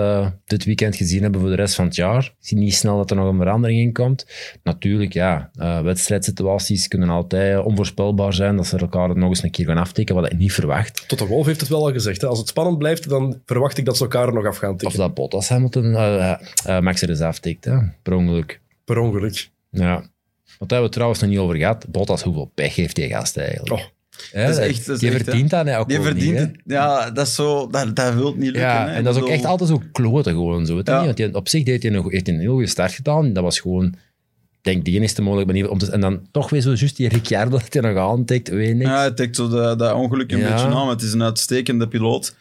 [0.45, 2.23] dit weekend gezien hebben voor de rest van het jaar.
[2.23, 4.25] Ik zie niet snel dat er nog een verandering in komt.
[4.63, 8.55] Natuurlijk, ja, eh, wedstrijdsituaties kunnen altijd onvoorspelbaar zijn.
[8.55, 11.07] Dat ze elkaar nog eens een keer gaan aftikken, wat ik niet verwacht.
[11.07, 12.21] Tot de Wolf heeft het wel al gezegd.
[12.21, 12.27] Hè?
[12.27, 14.77] Als het spannend blijft, dan verwacht ik dat ze elkaar er nog af gaan Of
[14.77, 14.99] tikken.
[14.99, 15.91] dat Bottas Hamilton
[16.81, 18.61] Max er eens aftikt, hè, per ongeluk.
[18.85, 19.49] Per ongeluk.
[19.71, 20.03] Ja.
[20.59, 21.85] Wat hebben we trouwens nog niet over gehad.
[21.89, 23.71] Bottas, hoeveel pech heeft die gast eigenlijk?
[23.71, 23.79] Oh,
[24.33, 26.55] dat is echt- dat is die echt, verdient dat ook Die verdient niet, het.
[26.65, 27.67] Ja, dat is zo...
[27.67, 28.61] Dat, dat wil niet lukken.
[28.61, 30.65] Ja, en dat is ook echt altijd zo kloten gewoon.
[30.65, 30.97] Zo, Ja.
[30.97, 31.05] niet?
[31.05, 33.33] Want die, op zich deed hij een, heeft hij een heel goede start gedaan.
[33.33, 35.91] Dat was gewoon, ik denk de enigste mogelijke manier om te...
[35.91, 38.89] En dan toch weer zo juist die Ricciardo dat hij nog aantikt, weet niks.
[38.89, 40.51] Ja, het tikt zo dat, dat ongeluk een Ja.
[40.51, 40.71] beetje aan.
[40.71, 42.35] maar Het is een uitstekende piloot.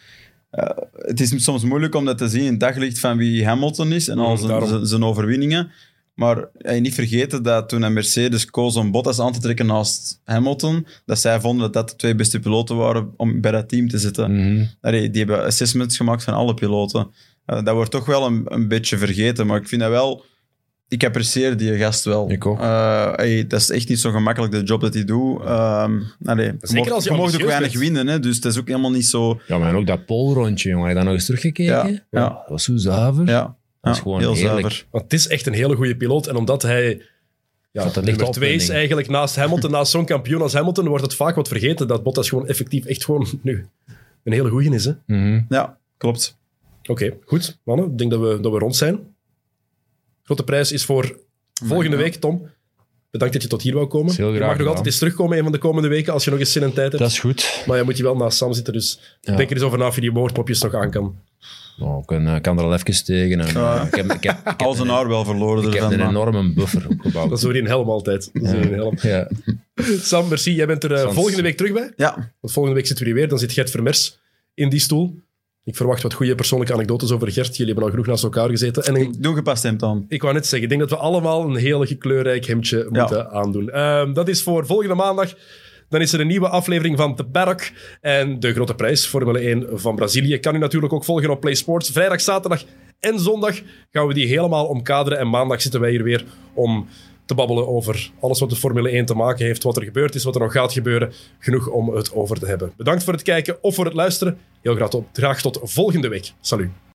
[0.51, 3.93] Eh, het is soms moeilijk om dat te zien in het daglicht van wie Hamilton
[3.93, 5.71] is en al Mm, zijn overwinningen.
[6.19, 10.21] Maar je niet vergeten dat toen een Mercedes koos om Bottas aan te trekken naast
[10.25, 13.89] Hamilton, dat zij vonden dat dat de twee beste piloten waren om bij dat team
[13.89, 14.31] te zitten.
[14.81, 17.11] Allee, die hebben assessments gemaakt van alle piloten.
[17.47, 20.25] Eh, dat wordt toch wel een, een beetje vergeten, maar ik vind dat wel...
[20.89, 22.31] Ik apprecieer die gast wel.
[22.31, 22.61] Ik ook.
[22.61, 25.41] Eh, hey, dat is echt niet zo gemakkelijk, de job dat hij doet.
[25.45, 27.83] Ehm allee, Zeker je als je mag ook weinig bent.
[27.83, 29.41] winnen, hè, dus het is ook helemaal niet zo...
[29.47, 30.87] Ja, maar ook dat polrondje, jongen.
[30.87, 31.93] Heb je dat nog eens teruggekeken?
[31.93, 32.29] Ja, ja.
[32.29, 33.27] Dat was zo zuiver.
[33.27, 34.61] Ja, Dat is ja, gewoon heel heerlijk.
[34.61, 34.87] zuiver.
[34.91, 36.27] want het is echt een hele goede piloot.
[36.27, 37.03] En omdat hij
[37.71, 40.53] ja, Dat er ligt nummer op, twee is eigenlijk naast Hamilton, naast zo'n kampioen als
[40.53, 43.67] Hamilton, wordt het vaak wat vergeten dat Bottas gewoon effectief echt gewoon nu
[44.25, 44.85] een hele goeie is.
[44.85, 44.91] Hè?
[44.91, 45.41] Oké, Mhm.
[45.49, 46.37] Ja, klopt.
[47.25, 47.59] goed.
[47.65, 49.15] Mannen, ik denk dat we, dat we rond zijn.
[50.23, 51.19] Grote prijs is voor
[51.65, 52.03] volgende Ja.
[52.03, 52.49] week, Tom.
[53.11, 54.11] Bedankt dat je tot hier wou komen.
[54.13, 54.67] je graag mag nog gedaan.
[54.67, 56.87] altijd eens terugkomen een van de komende weken als je nog eens zin en tijd
[56.93, 56.99] hebt.
[57.03, 57.63] Dat is goed.
[57.67, 59.37] Maar je moet je wel naast Sam zitten, dus Ja.
[59.37, 61.19] denk er eens over na of je die woordmopjes nog aan kan.
[61.79, 63.41] Nou, ik kan, eh, kan er al even tegen.
[63.41, 63.81] En, Ja.
[63.81, 65.75] eh, ik heb, ik heb, ik heb Al zijn een, haar wel verloren ik heb
[65.75, 65.93] ervan.
[65.93, 67.29] een maar- enorme buffer opgebouwd.
[67.31, 68.31] Dat is Orien Helm altijd.
[68.33, 68.95] Dat is Orien Helm.
[69.03, 69.29] Ja.
[70.01, 70.55] Sam, merci.
[70.55, 71.93] Jij bent er eh, volgende week terug bij.
[71.97, 73.29] Ja, Want volgende week zitten we hier weer.
[73.29, 74.19] Dan zit Gert Vermers
[74.55, 75.15] in die stoel.
[75.65, 77.57] Ik verwacht wat goede persoonlijke anekdotes over Gert.
[77.57, 78.83] Jullie hebben al genoeg naast elkaar gezeten.
[78.85, 80.05] En ik, ik doe een gepast hemd aan.
[80.09, 83.71] ik wou net zeggen, ik denk dat we allemaal een heel kleurrijk hemdje moeten aandoen.
[83.71, 85.35] Ehm, dat is voor volgende maandag.
[85.89, 87.71] Dan is er een nieuwe aflevering van The Paddock.
[88.01, 91.55] En de grote prijs, Formule 1 van Brazilië, kan u natuurlijk ook volgen op Play
[91.55, 91.91] Sports.
[91.91, 92.65] Vrijdag, zaterdag
[93.01, 93.61] en zondag
[93.91, 95.19] gaan we die helemaal omkaderen.
[95.19, 96.25] En maandag zitten wij hier weer
[96.55, 96.89] om
[97.25, 100.25] te babbelen over alles wat de Formule 1 te maken heeft, wat er gebeurd is,
[100.25, 101.13] wat er nog gaat gebeuren.
[101.39, 102.73] Genoeg om het over te hebben.
[102.77, 104.39] Bedankt voor het kijken of voor het luisteren.
[104.63, 106.33] Heel graag tot, graag tot volgende week.
[106.41, 106.88] Salut.